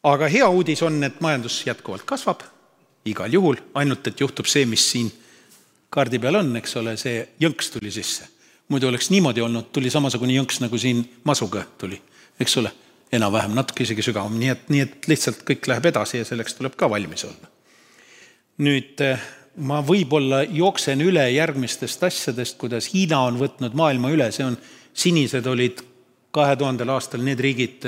[0.04, 2.42] aga hea uudis on, et majandus jätkuvalt kasvab,
[3.06, 5.12] igal juhul, ainult et juhtub see, mis siin
[5.90, 8.28] kaardi peal on, eks ole, see jõnks tuli sisse.
[8.72, 12.02] muidu oleks niimoodi olnud, tuli samasugune jõnks, nagu siin masuga tuli,
[12.40, 12.72] eks ole,
[13.12, 16.78] enam-vähem, natuke isegi sügavam, nii et, nii et lihtsalt kõik läheb edasi ja selleks tuleb
[16.80, 17.50] ka valmis olla.
[18.58, 19.02] nüüd
[19.60, 24.58] ma võib-olla jooksen üle järgmistest asjadest, kuidas Hiina on võtnud maailma üle, see on,
[24.94, 25.82] sinised olid
[26.32, 27.88] kahe tuhandel aastal need riigid,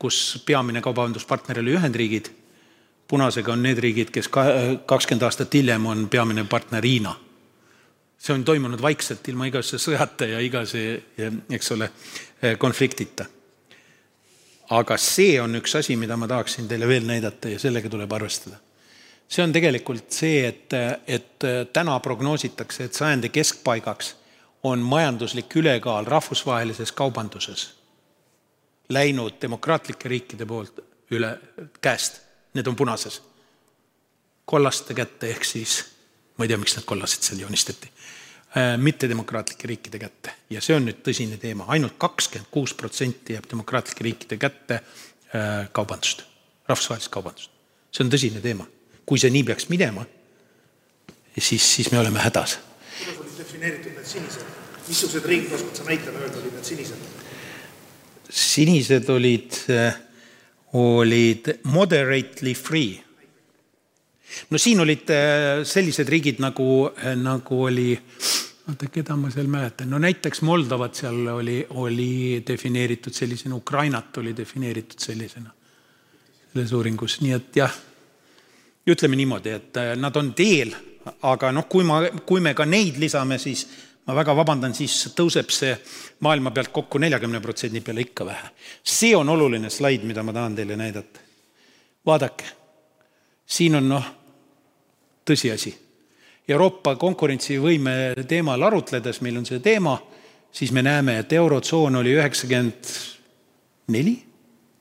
[0.00, 2.30] kus peamine kaubanduspartner oli Ühendriigid,
[3.08, 7.14] punasega on need riigid, kes kakskümmend aastat hiljem on peamine partner Hiina.
[8.22, 11.02] see on toimunud vaikselt, ilma igase sõjata ja igase,
[11.50, 11.90] eks ole,
[12.58, 13.26] konfliktita.
[14.70, 18.56] aga see on üks asi, mida ma tahaksin teile veel näidata ja sellega tuleb arvestada
[19.32, 20.74] see on tegelikult see, et,
[21.08, 24.14] et täna prognoositakse, et sajandi keskpaigaks
[24.68, 27.70] on majanduslik ülekaal rahvusvahelises kaubanduses
[28.92, 31.30] läinud demokraatlike riikide poolt üle
[31.80, 32.20] käest,
[32.54, 33.22] need on punases,
[34.44, 35.78] kollaste kätte, ehk siis
[36.36, 37.88] ma ei tea, miks need kollased seal joonistati,
[38.56, 40.36] äh, mittedemokraatlike riikide kätte.
[40.50, 41.64] Ja see on nüüd tõsine teema.
[41.68, 46.24] Ainult, ainult kakskümmend kuus protsenti jääb demokraatlike riikide kätte äh, kaubandust,
[46.68, 47.50] rahvusvahelist kaubandust.
[47.92, 48.68] see on tõsine teema
[49.12, 50.06] kui see nii peaks minema,
[51.36, 52.56] siis, siis me oleme hädas.
[52.96, 54.54] kuidas olid defineeritud need sinised,
[54.86, 57.02] missugused riigid, oskad sa näitena öelda, olid need sinised?
[58.32, 59.98] sinised olid, äh,
[60.80, 63.02] olid moderately free.
[64.48, 67.90] no siin olid äh, sellised riigid nagu, äh, nagu oli,
[68.64, 74.32] oota, keda ma seal mäletan, no näiteks Moldovat seal oli, oli defineeritud sellisena, Ukrainat oli
[74.36, 75.52] defineeritud sellisena
[76.52, 77.82] selles uuringus, nii et jah
[78.86, 80.74] ütleme niimoodi, et äh, nad on teel,
[81.22, 83.66] aga noh, kui ma, kui me ka neid lisame, siis
[84.06, 85.74] ma väga vabandan, siis tõuseb see
[86.26, 88.50] maailma pealt kokku neljakümne protsendi peale ikka vähe.
[88.82, 91.20] see on oluline slaid, mida ma tahan teile näidata.
[92.06, 92.44] vaadake,
[93.46, 94.10] siin on noh,
[95.24, 95.74] tõsiasi.
[96.48, 99.94] Euroopa konkurentsivõime teemal arutledes, meil on see teema,
[100.52, 102.90] siis me näeme, et Eurotsoon oli üheksakümmend
[103.94, 104.16] neli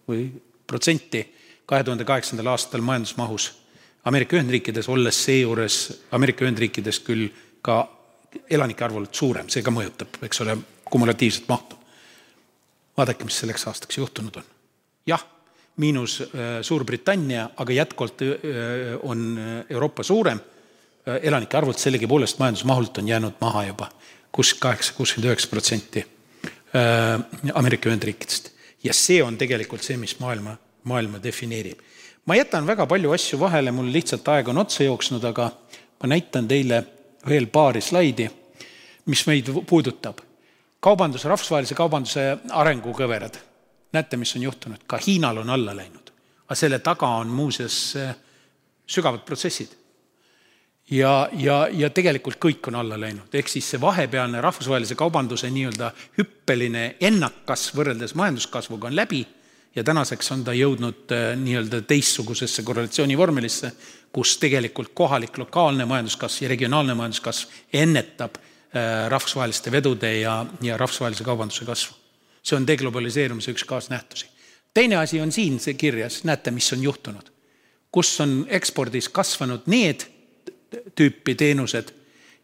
[0.09, 0.25] või
[0.67, 1.21] protsenti
[1.65, 3.60] kahe tuhande kaheksandal aastal majandusmahus
[4.05, 7.27] Ameerika Ühendriikides, olles seejuures Ameerika Ühendriikides küll
[7.61, 7.83] ka
[8.49, 10.57] elanike arvult suurem, see ka mõjutab, eks ole,
[10.91, 11.77] kumulatiivset mahtu.
[12.97, 14.47] vaadake, mis selleks aastaks juhtunud on.
[15.05, 15.25] jah,
[15.77, 20.39] miinus äh, Suurbritannia, aga jätkuvalt äh, on äh, Euroopa suurem,
[21.01, 23.87] elanike arvult sellegipoolest majandusmahult on jäänud maha juba
[24.31, 26.05] kus kaheksa, kuuskümmend üheksa protsenti
[27.53, 28.51] Ameerika Ühendriikidest.
[28.83, 31.79] ja see on tegelikult see, mis maailma, maailma defineerib.
[32.31, 35.49] Ma jätan väga palju asju vahele, mul lihtsalt aeg on otsa jooksnud, aga
[35.99, 36.77] ma näitan teile
[37.27, 38.29] veel paari slaidi,
[39.11, 40.21] mis meid puudutab.
[40.79, 43.35] kaubanduse, rahvusvahelise kaubanduse arengukõverad.
[43.93, 46.11] näete, mis on juhtunud, ka Hiinal on alla läinud.
[46.45, 48.15] aga selle taga on muuseas eh,
[48.87, 49.75] sügavad protsessid
[50.91, 55.91] ja, ja, ja tegelikult kõik on alla läinud, ehk siis see vahepealne rahvusvahelise kaubanduse nii-öelda
[56.17, 59.25] hüppeline ennakkasv võrreldes majanduskasvuga on läbi
[59.75, 63.71] ja tänaseks on ta jõudnud äh, nii-öelda teistsugusesse korrelatsioonivormelisse,
[64.11, 71.23] kus tegelikult kohalik lokaalne majanduskasv ja regionaalne majanduskasv ennetab äh, rahvusvaheliste vedude ja, ja rahvusvahelise
[71.23, 71.95] kaubanduse kasvu.
[72.43, 74.25] see on deglobaliseerumise üks kaasnähtusi.
[74.73, 77.31] teine asi on siin see kirjas, näete, mis on juhtunud.
[77.91, 80.07] kus on ekspordis kasvanud need
[80.95, 81.91] tüüpi teenused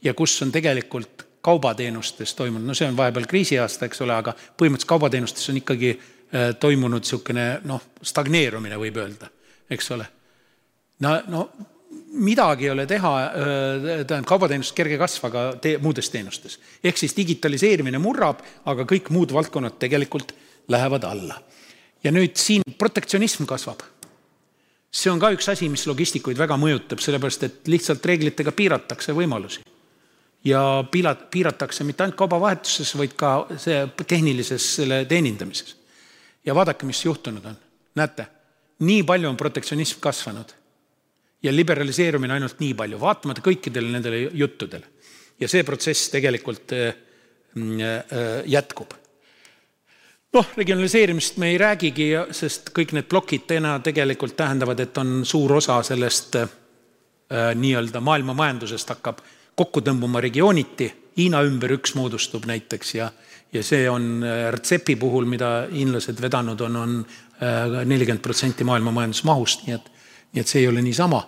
[0.03, 4.89] ja kus on tegelikult kaubateenustes toimunud, no see on vahepeal kriisiaasta, eks ole, aga põhimõtteliselt
[4.89, 5.93] kaubateenustes on ikkagi
[6.59, 9.29] toimunud niisugune noh, stagneerumine võib öelda,
[9.71, 10.07] eks ole.
[11.05, 11.43] no, no
[12.17, 16.59] midagi ei ole teha, äh, tähendab kaubateenustes kerge kasv, aga te, muudes teenustes.
[16.83, 20.33] ehk siis digitaliseerimine murrab, aga kõik muud valdkonnad tegelikult
[20.67, 21.41] lähevad alla.
[22.03, 23.83] ja nüüd siin protektsionism kasvab
[24.91, 29.61] see on ka üks asi, mis logistikuid väga mõjutab, sellepärast et lihtsalt reeglitega piiratakse võimalusi.
[30.47, 35.75] ja piila-, piiratakse mitte ainult kaubavahetuses, vaid ka see tehnilises selle teenindamises.
[36.47, 37.57] Ja vaadake, mis juhtunud on.
[37.95, 38.27] näete,
[38.79, 40.53] nii palju on protektsionism kasvanud
[41.43, 44.85] ja liberaliseerumine ainult nii palju, vaatamata kõikidele nendele juttudele.
[45.39, 48.07] ja see protsess tegelikult äh, äh,
[48.45, 48.95] jätkub
[50.33, 55.57] noh, regionaliseerimist me ei räägigi, sest kõik need plokid täna tegelikult tähendavad, et on suur
[55.59, 56.47] osa sellest äh,
[57.55, 59.23] nii-öelda maailma majandusest hakkab
[59.57, 63.07] kokku tõmbuma regiooniti, Hiina ümber üks moodustub näiteks ja,
[63.53, 66.95] ja see on äh, RCEP-i puhul, mida hiinlased vedanud on, on
[67.41, 69.91] äh, nelikümmend protsenti maailma majandusmahust, nii et,
[70.33, 71.23] nii et see ei ole niisama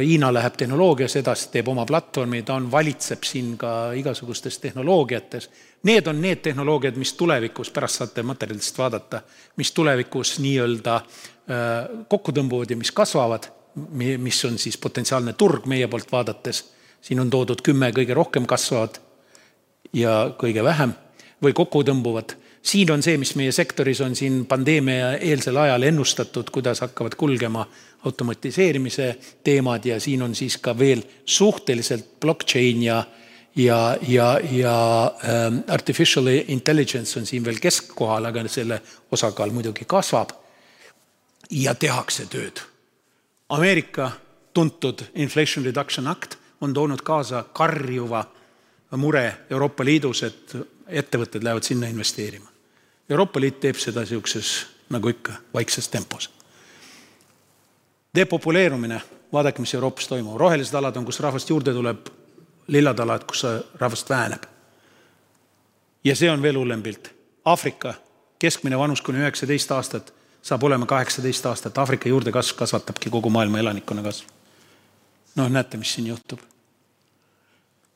[0.00, 5.46] Hiina läheb tehnoloogias edasi, teeb oma platvormi, ta on, valitseb siin ka igasugustes tehnoloogiates.
[5.86, 9.20] Need on need tehnoloogiad, mis tulevikus, pärast saate materjalidest vaadata,
[9.56, 11.06] mis tulevikus nii-öelda äh,
[12.08, 13.46] kokku tõmbuvad ja mis kasvavad,
[13.94, 16.64] mis on siis potentsiaalne turg meie poolt vaadates.
[17.00, 19.00] siin on toodud kümme kõige rohkem kasvavat
[19.92, 20.92] ja kõige vähem
[21.42, 26.50] või kokku tõmbuvad siin on see, mis meie sektoris on siin pandeemia eelsel ajal ennustatud,
[26.54, 27.66] kuidas hakkavad kulgema
[28.04, 33.04] automatiseerimise teemad ja siin on siis ka veel suhteliselt blockchain ja
[33.56, 38.80] ja, ja, ja ähm, artificial intelligence on siin veel keskkohal, aga selle
[39.12, 40.30] osakaal muidugi kasvab.
[41.50, 42.62] ja tehakse tööd.
[43.48, 44.10] Ameerika
[44.54, 48.24] tuntud Inflation Reduction Act on toonud kaasa karjuva
[48.96, 50.56] mure Euroopa Liidus, et
[50.88, 52.48] ettevõtted lähevad sinna investeerima.
[53.10, 56.30] Euroopa Liit teeb seda niisuguses, nagu ikka, vaikses tempos
[58.14, 59.02] depopuleerumine,
[59.32, 62.06] vaadake, mis Euroopas toimub, rohelised alad on, kus rahvast juurde tuleb,
[62.66, 63.44] lillad alad, kus
[63.80, 64.42] rahvast väheneb.
[66.04, 67.10] ja see on veel hullem pilt.
[67.44, 67.94] Aafrika
[68.38, 74.02] keskmine vanus kuni üheksateist aastat saab olema kaheksateist aastat, Aafrika juurdekasv kasvatabki kogu maailma elanikkonna
[74.02, 74.28] kasvu.
[75.36, 76.38] noh, näete, mis siin juhtub.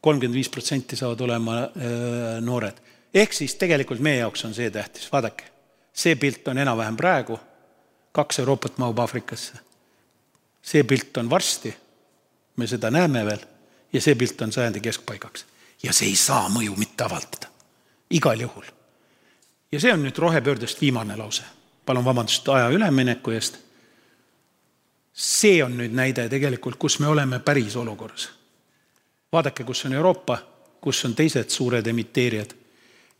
[0.06, 2.78] Kolmkümmend viis protsenti saavad olema öö, noored.
[3.14, 5.50] ehk siis tegelikult meie jaoks on see tähtis, vaadake,
[5.92, 7.40] see pilt on enam-vähem praegu,
[8.12, 9.66] kaks Euroopat mahub Aafrikasse
[10.66, 11.76] see pilt on varsti,
[12.56, 13.42] me seda näeme veel,
[13.92, 15.46] ja see pilt on sajandi keskpaigaks.
[15.82, 17.50] ja see ei saa mõju mitte avaldada,
[18.10, 18.64] igal juhul.
[19.72, 21.44] ja see on nüüd rohepöördest viimane lause.
[21.86, 23.58] palun vabandust aja ülemineku eest.
[25.12, 28.28] see on nüüd näide tegelikult, kus me oleme päris olukorras.
[29.32, 30.38] Vaadake, kus on Euroopa,
[30.80, 32.54] kus on teised suured emiteerijad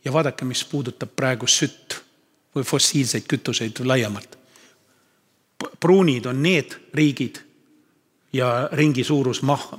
[0.05, 1.99] ja vaadake, mis puudutab praegu sütt
[2.55, 4.37] või fossiilseid kütuseid laiemalt
[5.79, 7.41] pruunid on need riigid
[8.33, 9.69] ja ringi suurus mah-,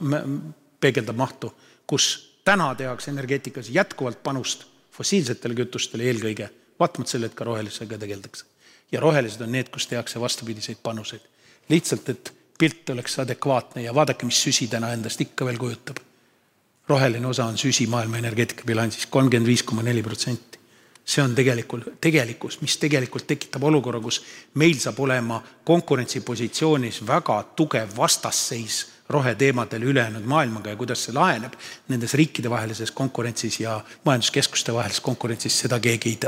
[0.81, 1.53] peegeldab mahtu,
[1.87, 4.67] kus täna tehakse energeetikas jätkuvalt panust
[4.99, 6.49] fossiilsetele kütustele eelkõige,
[6.81, 8.45] vaatamata sellele, et ka rohelisega tegeldakse.
[8.93, 11.21] ja rohelised on need, kus tehakse vastupidiseid panuseid.
[11.69, 15.99] lihtsalt, et pilt oleks adekvaatne ja vaadake, mis süsi täna endast ikka veel kujutab.
[16.89, 20.59] Roheline osa on süsi maailma energeetikabilansis kolmkümmend viis koma neli protsenti.
[21.09, 24.21] See on tegelikult tegelikkus, mis tegelikult tekitab olukorra, kus
[24.61, 31.57] meil saab olema konkurentsipositsioonis väga tugev vastasseis roheteemadel ülejäänud maailmaga ja kuidas see laheneb
[31.89, 36.19] nendes riikidevahelises konkurentsis ja majanduskeskuste vahelises konkurentsis, seda keegi ei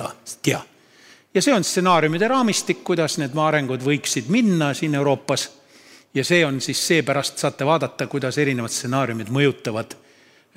[0.42, 0.62] tea,
[1.34, 5.50] ja see on stsenaariumide raamistik, kuidas need arengud võiksid minna siin Euroopas.
[6.14, 9.94] Ja see on siis seepärast, saate vaadata, kuidas erinevad stsenaariumid mõjutavad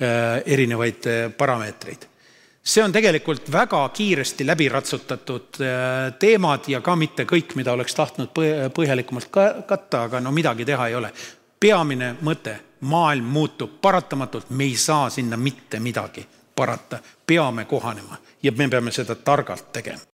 [0.00, 2.08] erinevaid äh, parameetreid
[2.64, 5.58] see on tegelikult väga kiiresti läbi ratsutatud
[6.18, 8.30] teemad ja ka mitte kõik, mida oleks tahtnud
[8.74, 9.28] põhjalikumalt
[9.68, 11.12] katta, aga no midagi teha ei ole.
[11.60, 16.26] peamine mõte, maailm muutub paratamatult, me ei saa sinna mitte midagi
[16.56, 20.13] parata, peame kohanema ja me peame seda targalt tegema.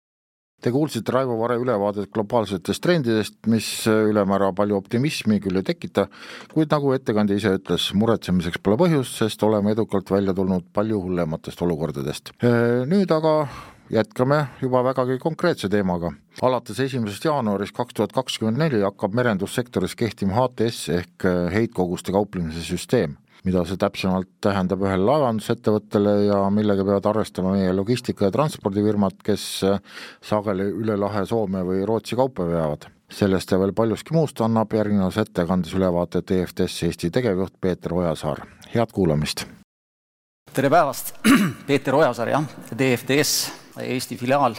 [0.58, 6.08] Te kuulsite Raivo Vare ülevaadet globaalsetest trendidest, mis ülemäära palju optimismi küll ei tekita,
[6.50, 11.62] kuid nagu ettekandja ise ütles, muretsemiseks pole põhjust, sest oleme edukalt välja tulnud palju hullematest
[11.62, 12.34] olukordadest.
[12.90, 13.36] Nüüd aga
[13.94, 16.16] jätkame juba vägagi konkreetse teemaga.
[16.42, 23.14] alates esimesest jaanuarist kaks tuhat kakskümmend neli hakkab merendussektoris kehtima HTS ehk heitkoguste kauplemise süsteem
[23.46, 29.48] mida see täpsemalt tähendab ühele laevandusettevõttele ja millega peavad arvestama meie logistika- ja transpordifirmad, kes
[30.22, 32.88] sageli üle lahe Soome või Rootsi kaupa veavad.
[33.10, 38.92] sellest ja veel paljuski muust annab järgnevas ettekandes ülevaate DFDS Eesti tegevjuht Peeter Ojasaar, head
[38.92, 39.46] kuulamist!
[40.54, 41.14] tere päevast,
[41.68, 42.46] Peeter Ojasaar jah,
[42.78, 43.52] DFDS,
[43.84, 44.56] Eesti filiaal.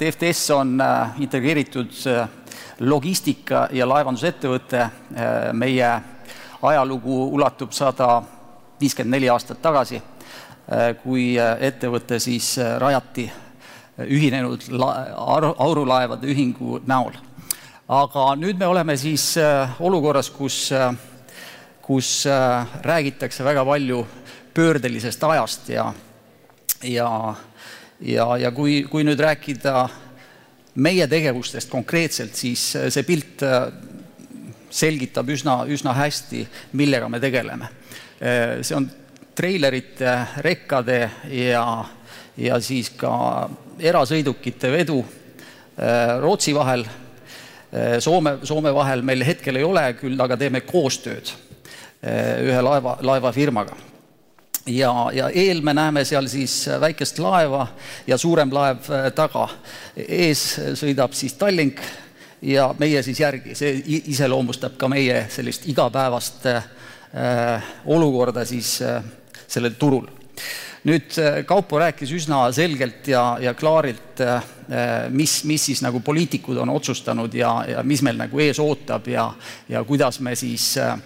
[0.00, 2.28] DFDS on äh, integreeritud äh,
[2.80, 5.90] logistika- ja laevandusettevõte, äh, meie
[6.62, 8.20] ajalugu ulatub sada
[8.80, 13.30] viiskümmend neli aastat tagasi, äh, kui äh, ettevõte siis äh, rajati
[14.00, 14.64] ühinenud
[15.60, 17.12] aurulaevade ühingu näol.
[17.88, 19.34] aga nüüd me oleme siis
[19.80, 20.70] olukorras, kus,
[21.82, 22.24] kus
[22.86, 23.98] räägitakse väga palju
[24.54, 25.92] pöördelisest ajast ja,
[26.82, 27.34] ja,
[28.00, 29.88] ja, ja kui, kui nüüd rääkida
[30.80, 33.44] meie tegevustest konkreetselt, siis see pilt
[34.70, 36.44] selgitab üsna, üsna hästi,
[36.78, 37.68] millega me tegeleme.
[38.62, 38.90] see on
[39.34, 41.64] treilerite, rekkade ja,
[42.36, 43.48] ja siis ka
[43.80, 44.98] erasõidukite vedu
[46.20, 46.84] Rootsi vahel.
[48.02, 51.30] Soome, Soome vahel meil hetkel ei ole, küll aga teeme koostööd
[52.02, 53.76] ühe laeva, laevafirmaga
[54.66, 57.66] ja, ja eel me näeme seal siis väikest laeva
[58.06, 59.48] ja suurem laev taga.
[59.96, 60.42] ees
[60.80, 61.80] sõidab siis Tallink
[62.42, 63.82] ja meie siis järgi, see
[64.12, 66.64] iseloomustab ka meie sellist igapäevast äh,
[67.86, 69.02] olukorda siis äh,
[69.46, 70.06] sellel turul.
[70.84, 74.42] nüüd äh, Kaupo rääkis üsna selgelt ja, ja klaarilt äh,,
[75.10, 79.32] mis, mis siis nagu poliitikud on otsustanud ja, ja mis meil nagu ees ootab ja,
[79.68, 80.96] ja kuidas me siis äh,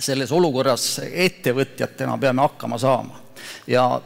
[0.00, 3.20] selles olukorras ettevõtjatena peame hakkama saama.
[3.66, 4.00] ja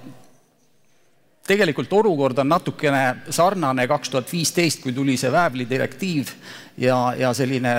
[1.46, 6.32] tegelikult olukord on natukene sarnane kaks tuhat viisteist, kui tuli see väävlidirektiiv
[6.80, 7.74] ja, ja selline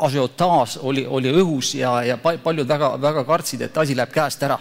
[0.00, 4.58] asiotaaž oli, oli õhus ja, ja paljud väga, väga kartsid, et asi läheb käest ära.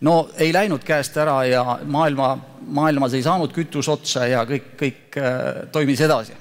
[0.00, 2.36] no ei läinud käest ära ja maailma,
[2.66, 6.32] maailmas ei saanud kütus otsa ja kõik, kõik äh, toimis edasi.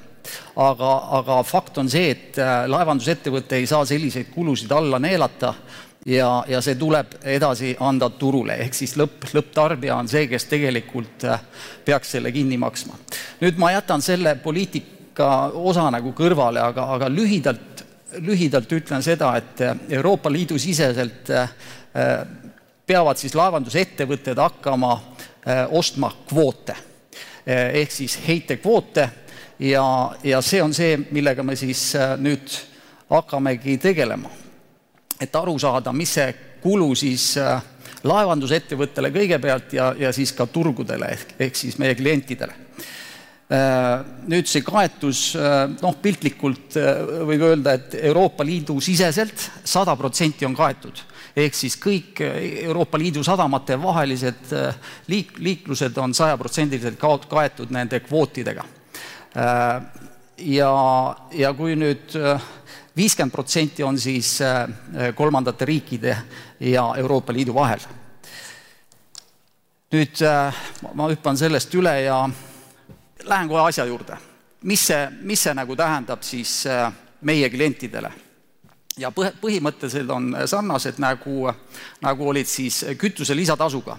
[0.56, 5.54] aga, aga fakt on see, et äh, laevandusettevõte ei saa selliseid kulusid alla neelata
[6.06, 11.26] ja, ja see tuleb edasi anda turule, ehk siis lõpp, lõpptarbija on see, kes tegelikult
[11.30, 11.42] äh,
[11.86, 12.98] peaks selle kinni maksma.
[13.42, 17.86] nüüd ma jätan selle poliitika osa nagu kõrvale, aga, aga lühidalt,
[18.24, 21.50] lühidalt ütlen seda, et äh, Euroopa Liidu siseselt äh,
[22.86, 24.98] peavad siis laevandusettevõtted hakkama
[25.76, 26.76] ostma kvoote.
[27.46, 29.08] Ehk siis heitekvoote.
[29.60, 29.84] Ja,
[30.24, 32.56] ja see on see, millega me siis nüüd
[33.12, 34.32] hakkamegi tegelema
[35.24, 36.28] et aru saada, mis see
[36.64, 37.62] kulu siis äh,
[38.08, 42.56] laevandusettevõttele kõigepealt ja, ja siis ka turgudele ehk, ehk siis meie klientidele.
[43.54, 46.78] Äh, nüüd see kaetus, äh, noh, piltlikult
[47.28, 53.24] võib öelda, et Euroopa Liidu siseselt sada protsenti on kaetud ehk siis kõik Euroopa Liidu
[53.26, 54.52] sadamate vahelised
[55.10, 58.66] liik-, liiklused on sajaprotsendiliselt kaetud nende kvootidega.
[60.38, 60.70] ja,
[61.34, 62.14] ja kui nüüd
[62.96, 64.68] viiskümmend protsenti on siis äh,
[65.16, 66.18] kolmandate riikide
[66.60, 67.80] ja Euroopa Liidu vahel.
[69.94, 70.56] nüüd äh,
[70.94, 72.30] ma hüppan sellest üle ja
[73.24, 74.18] lähen kohe asja juurde.
[74.64, 76.92] mis see, mis see nagu tähendab siis äh,
[77.22, 78.12] meie klientidele?
[78.98, 81.52] ja põh-, põhimõtteliselt on sarnased nagu,
[82.02, 83.98] nagu olid siis kütuse lisatasuga.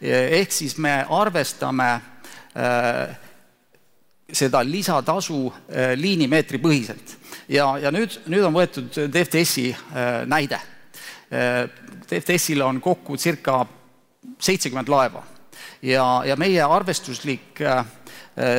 [0.00, 3.16] ehk siis me arvestame äh,
[4.34, 7.16] seda lisatasu äh, liinimeetri põhiselt.
[7.48, 10.60] Ja, ja nüüd, nüüd on võetud DFDS-i äh, näide.
[11.28, 11.64] Äh,
[12.08, 13.64] DFDS-il on kokku circa
[14.40, 15.22] seitsekümmend laeva.
[15.84, 17.84] Ja, ja meie arvestuslik äh,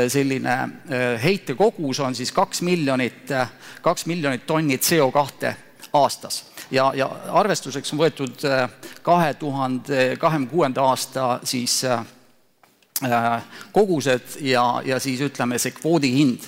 [0.08, 0.54] selline
[1.20, 3.28] heitekogus on siis kaks miljonit,
[3.84, 5.52] kaks miljonit tonni CO kahte
[5.92, 6.46] aastas.
[6.72, 8.46] Ja, ja arvestuseks on võetud
[9.04, 11.82] kahe tuhande kahekümne kuuenda aasta siis
[13.72, 16.46] kogused ja, ja siis ütleme, see kvoodi hind.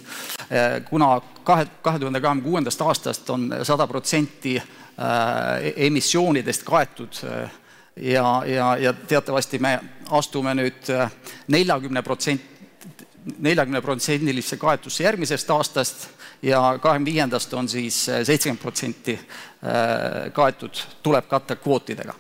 [0.90, 4.64] kuna kahe, kahe tuhande kahekümne kuuendast aastast on sada protsenti äh,
[5.76, 7.52] emissioonidest kaetud äh,
[7.96, 9.80] ja, ja, ja teatavasti me
[10.10, 10.88] astume nüüd
[11.52, 12.42] neljakümne protsent,
[13.44, 16.10] neljakümne protsendilisse kaetusse järgmisest aastast
[16.42, 19.20] ja kahekümne viiendast on siis seitsekümmend protsenti
[20.34, 22.14] kaetud, tuleb katta kvootidega.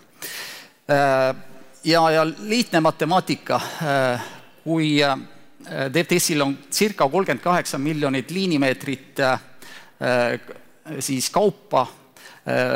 [1.83, 3.59] Ja, ja lihtne matemaatika,
[4.63, 4.97] kui
[5.93, 9.19] DFDS-il on circa kolmkümmend kaheksa miljonit liinimeetrit
[10.99, 11.87] siis kaupa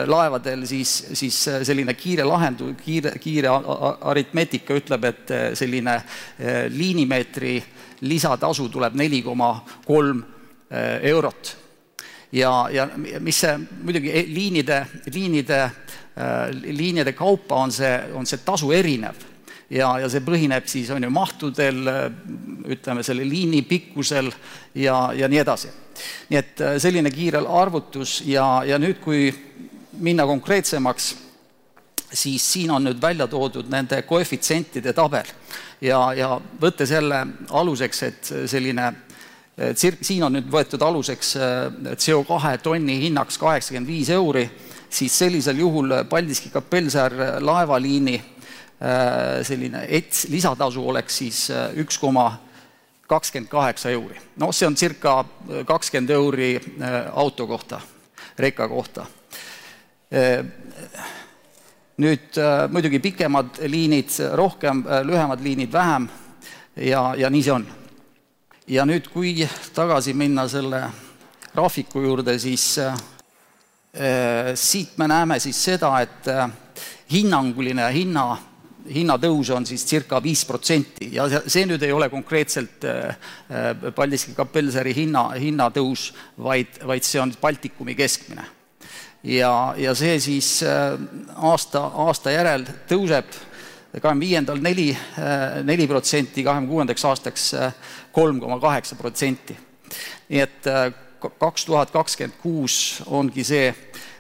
[0.06, 3.54] laevadel, siis, siis selline kiire lahendu-, kiire, kiire
[4.02, 5.95] aritmeetika ütleb, et selline
[6.76, 7.56] liinimeetri
[8.02, 9.54] lisatasu tuleb neli koma
[9.86, 10.24] kolm
[11.02, 11.56] eurot.
[12.32, 12.88] Ja, ja
[13.19, 15.59] mis see muidugi e-, liinide, liinide,
[16.67, 19.32] liinide kaupa on see, on see tasu erinev
[19.71, 21.82] ja, ja see põhineb siis on ju mahtudel,
[22.71, 24.32] ütleme selle liini pikkusel
[24.75, 25.71] ja, ja nii edasi.
[26.29, 29.29] nii et äh, selline kiire arvutus ja, ja nüüd, kui
[30.01, 31.11] minna konkreetsemaks,
[32.11, 35.27] siis siin on nüüd välja toodud nende koefitsientide tabel
[35.82, 38.91] ja, ja võttes jälle aluseks, et selline
[39.58, 44.45] tsir-, siin on nüüd võetud aluseks äh, CO2 tonni hinnaks kaheksakümmend viis euri,
[44.89, 48.22] siis sellisel juhul Paldiski kapellsäär laevaliini
[49.45, 51.41] selline ETS lisatasu oleks siis
[51.78, 52.24] üks koma
[53.08, 54.18] kakskümmend kaheksa euri.
[54.41, 55.20] noh, see on circa
[55.70, 56.56] kakskümmend euri
[57.14, 57.78] auto kohta,
[58.39, 59.06] reka kohta.
[62.02, 62.41] nüüd
[62.74, 66.10] muidugi pikemad liinid rohkem, lühemad liinid vähem
[66.76, 67.68] ja, ja nii see on.
[68.72, 69.34] Ja nüüd, kui
[69.76, 70.86] tagasi minna selle
[71.51, 72.95] graafiku juurde, siis äh,
[74.55, 76.47] siit me näeme siis seda, et äh,
[77.11, 78.30] hinnanguline hinna
[78.89, 83.13] hinnatõus on siis circa viis protsenti ja see nüüd ei ole konkreetselt äh,
[83.51, 86.11] äh, Paldiski kapellsäri hinna, hinnatõus,
[86.41, 88.45] vaid, vaid see on Baltikumi keskmine.
[89.24, 90.97] ja, ja see siis äh,
[91.36, 93.39] aasta, aasta järel tõuseb
[93.91, 94.86] kahekümne viiendal neli,
[95.67, 97.49] neli protsenti, kahekümne kuuendaks aastaks
[98.12, 99.57] kolm koma kaheksa protsenti.
[100.30, 100.68] nii et
[101.39, 103.74] kaks tuhat kakskümmend kuus ongi see,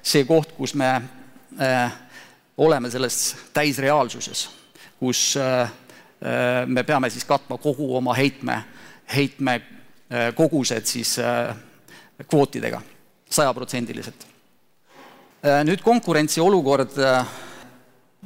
[0.03, 0.89] see koht, kus me
[1.59, 1.93] äh,
[2.57, 4.49] oleme selles täisreaalsuses,
[4.99, 5.71] kus äh, äh,
[6.65, 8.63] me peame siis katma kogu oma heitme,
[9.15, 11.17] heitme äh, kogused siis
[12.27, 12.81] kvootidega,
[13.29, 14.27] sajaprotsendiliselt.
[15.65, 16.99] nüüd konkurentsiolukord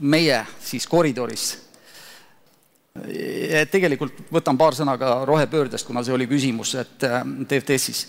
[0.03, 1.45] meie siis koridoris.
[3.71, 8.05] Tegelikult võtan paar sõna ka rohepöördest, kuna see oli küsimus, et TFTS-is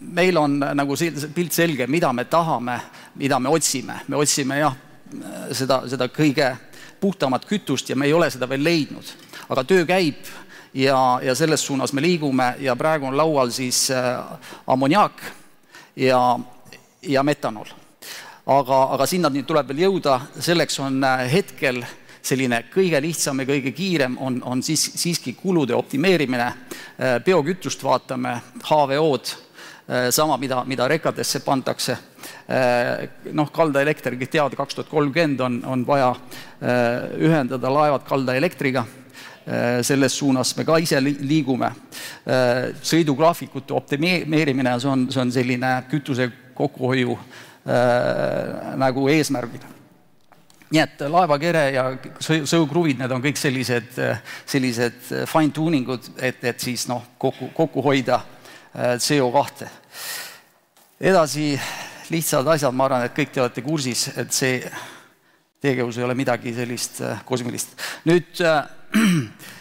[0.00, 0.96] meil on nagu
[1.34, 2.78] pilt selge, mida me tahame,
[3.20, 4.74] mida me otsime, me otsime jah,
[5.52, 6.48] seda, seda kõige
[7.00, 9.14] puhtamat kütust ja me ei ole seda veel leidnud.
[9.48, 10.26] aga töö käib
[10.74, 14.18] ja, ja selles suunas me liigume ja praegu on laual siis äh,
[14.66, 15.22] ammoniaak
[15.96, 16.38] ja,
[17.02, 17.66] ja metanol.
[18.46, 21.84] aga, aga sinna tuleb veel jõuda, selleks on äh, hetkel
[22.22, 26.46] selline kõige lihtsam ja kõige kiirem on, on siis siiski kulude optimeerimine.
[26.98, 29.36] Äh, biokütust vaatame, HVO-d,
[30.12, 31.94] sama, mida, mida rekadesse pandakse
[32.48, 38.84] Äh, noh, kaldaelekter, kõik teavad, kaks tuhat kolmkümmend on, on vaja äh, ühendada laevad kaldaelektriga,
[38.84, 41.72] äh, selles suunas me ka ise liigume.
[42.84, 47.16] sõidugraafikute optimeerimine, see on, see on selline kütuse kokkuhoiu
[48.80, 49.77] nagu eesmärgid
[50.70, 51.84] nii et laevakere ja
[52.20, 53.98] sõukruvid, need on kõik sellised,
[54.44, 58.20] sellised fine tuning ud, et, et siis noh, kokku, kokku hoida
[59.00, 59.70] CO kahte.
[61.00, 61.54] edasi
[62.10, 64.60] lihtsad asjad, ma arvan, et kõik te olete kursis, et see
[65.62, 67.74] tegevus ei ole midagi sellist äh, kosmilist.
[68.08, 68.64] nüüd äh,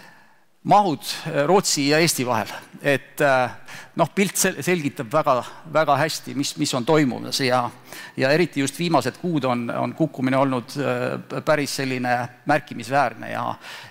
[0.63, 2.49] mahud äh, Rootsi ja Eesti vahel,
[2.81, 3.51] et äh,
[3.95, 5.37] noh, pilt sel-, selgitab väga,
[5.73, 7.69] väga hästi, mis, mis on toimumas ja
[8.17, 13.45] ja eriti just viimased kuud on, on kukkumine olnud äh, päris selline märkimisväärne ja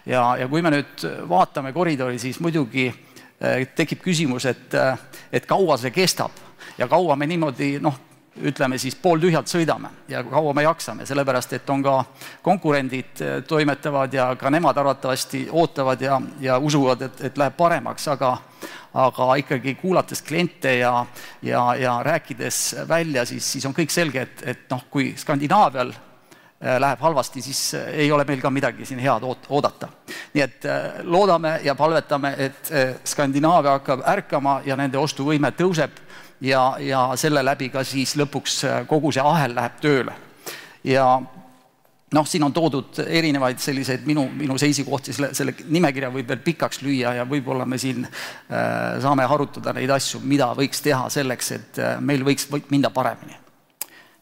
[0.07, 2.93] ja, ja kui me nüüd vaatame koridori, siis muidugi
[3.77, 4.73] tekib küsimus, et,
[5.33, 6.33] et kaua see kestab
[6.79, 7.99] ja kaua me niimoodi noh,
[8.45, 11.97] ütleme siis pooltühjalt sõidame ja kaua me jaksame, sellepärast et on ka
[12.45, 18.09] konkurendid äh, toimetavad ja ka nemad arvatavasti ootavad ja, ja usuvad, et, et läheb paremaks,
[18.13, 18.37] aga
[18.97, 21.07] aga ikkagi kuulates kliente ja,
[21.45, 26.79] ja, ja rääkides välja, siis, siis on kõik selge, et, et noh, kui Skandinaavial äh,
[26.81, 29.89] läheb halvasti, siis äh, ei ole meil ka midagi siin head oot-, oodata.
[30.35, 30.69] nii et
[31.05, 32.73] loodame ja palvetame, et
[33.05, 36.06] Skandinaavia hakkab ärkama ja nende ostuvõime tõuseb
[36.41, 40.15] ja, ja selle läbi ka siis lõpuks äh, kogu see ahel läheb tööle.
[40.85, 41.07] ja
[42.15, 46.83] noh, siin on toodud erinevaid selliseid minu, minu seisikohti, selle, selle nimekirja võib veel pikaks
[46.85, 51.83] lüüa ja võib-olla me siin äh, saame arutada neid asju, mida võiks teha selleks, et
[51.83, 53.39] äh, meil võiks või, minna paremini.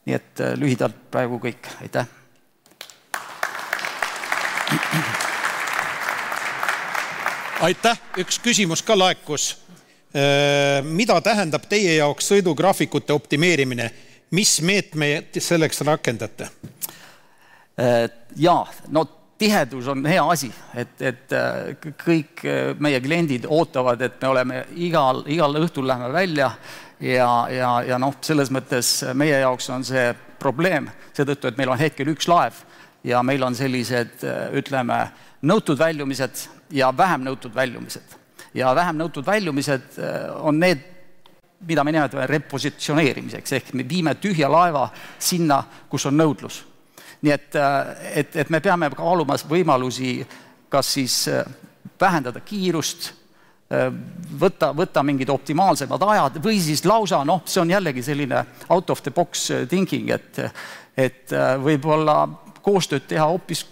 [0.07, 2.09] nii et äh, lühidalt praegu kõik, aitäh.
[7.65, 9.53] aitäh, üks küsimus ka laekus
[10.85, 13.89] mida tähendab teie jaoks sõidugraafikute optimeerimine,
[14.31, 16.49] mis meetmeid selleks rakendate?
[18.39, 18.61] jaa,
[18.95, 19.03] no
[19.39, 21.35] tihedus on hea asi, et, et
[22.05, 22.45] kõik
[22.79, 26.53] meie kliendid ootavad, et me oleme igal, igal õhtul läheme välja
[27.01, 31.81] ja, ja, ja noh, selles mõttes meie jaoks on see probleem seetõttu, et meil on
[31.81, 32.63] hetkel üks laev
[33.05, 34.23] ja meil on sellised,
[34.57, 35.01] ütleme,
[35.45, 38.24] nõutud väljumised ja vähem nõutud väljumised.
[38.55, 39.99] Ja vähem nõutud väljumised
[40.41, 40.85] on need,
[41.65, 44.89] mida me nimetame repositsioneerimiseks, ehk me viime tühja laeva
[45.19, 46.63] sinna, kus on nõudlus
[47.25, 47.57] nii et,
[48.21, 50.19] et, et me peame kaaluma võimalusi,
[50.69, 51.17] kas siis
[52.01, 53.13] vähendada kiirust,
[54.41, 59.03] võtta, võtta mingid optimaalsemad ajad või siis lausa noh, see on jällegi selline out of
[59.03, 60.43] the box thinking, et,
[60.97, 61.33] et
[61.65, 62.19] võib-olla
[62.65, 63.65] koostööd teha hoopis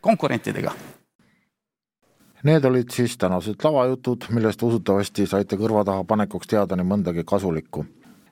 [0.00, 0.72] konkurentidega.
[2.44, 7.84] Need olid siis tänased lavajutud, millest usutavasti saite kõrva taha panekuks teada nii mõndagi kasulikku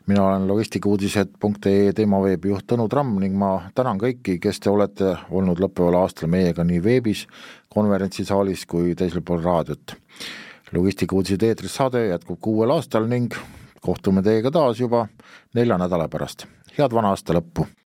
[0.08, 5.60] mina olen logistikauudised.ee teemaveebi juht Tõnu Tramm ning ma tänan kõiki, kes te olete olnud
[5.60, 7.26] lõppeval aastal meiega nii veebis,
[7.68, 9.96] konverentsisaalis kui teisel pool raadiot.
[10.72, 13.36] logistikauudised eetris saade jätkub ka uuel aastal ning
[13.84, 15.08] kohtume teiega taas juba
[15.54, 16.46] nelja nädala pärast.
[16.78, 17.68] head vana aasta lõppu!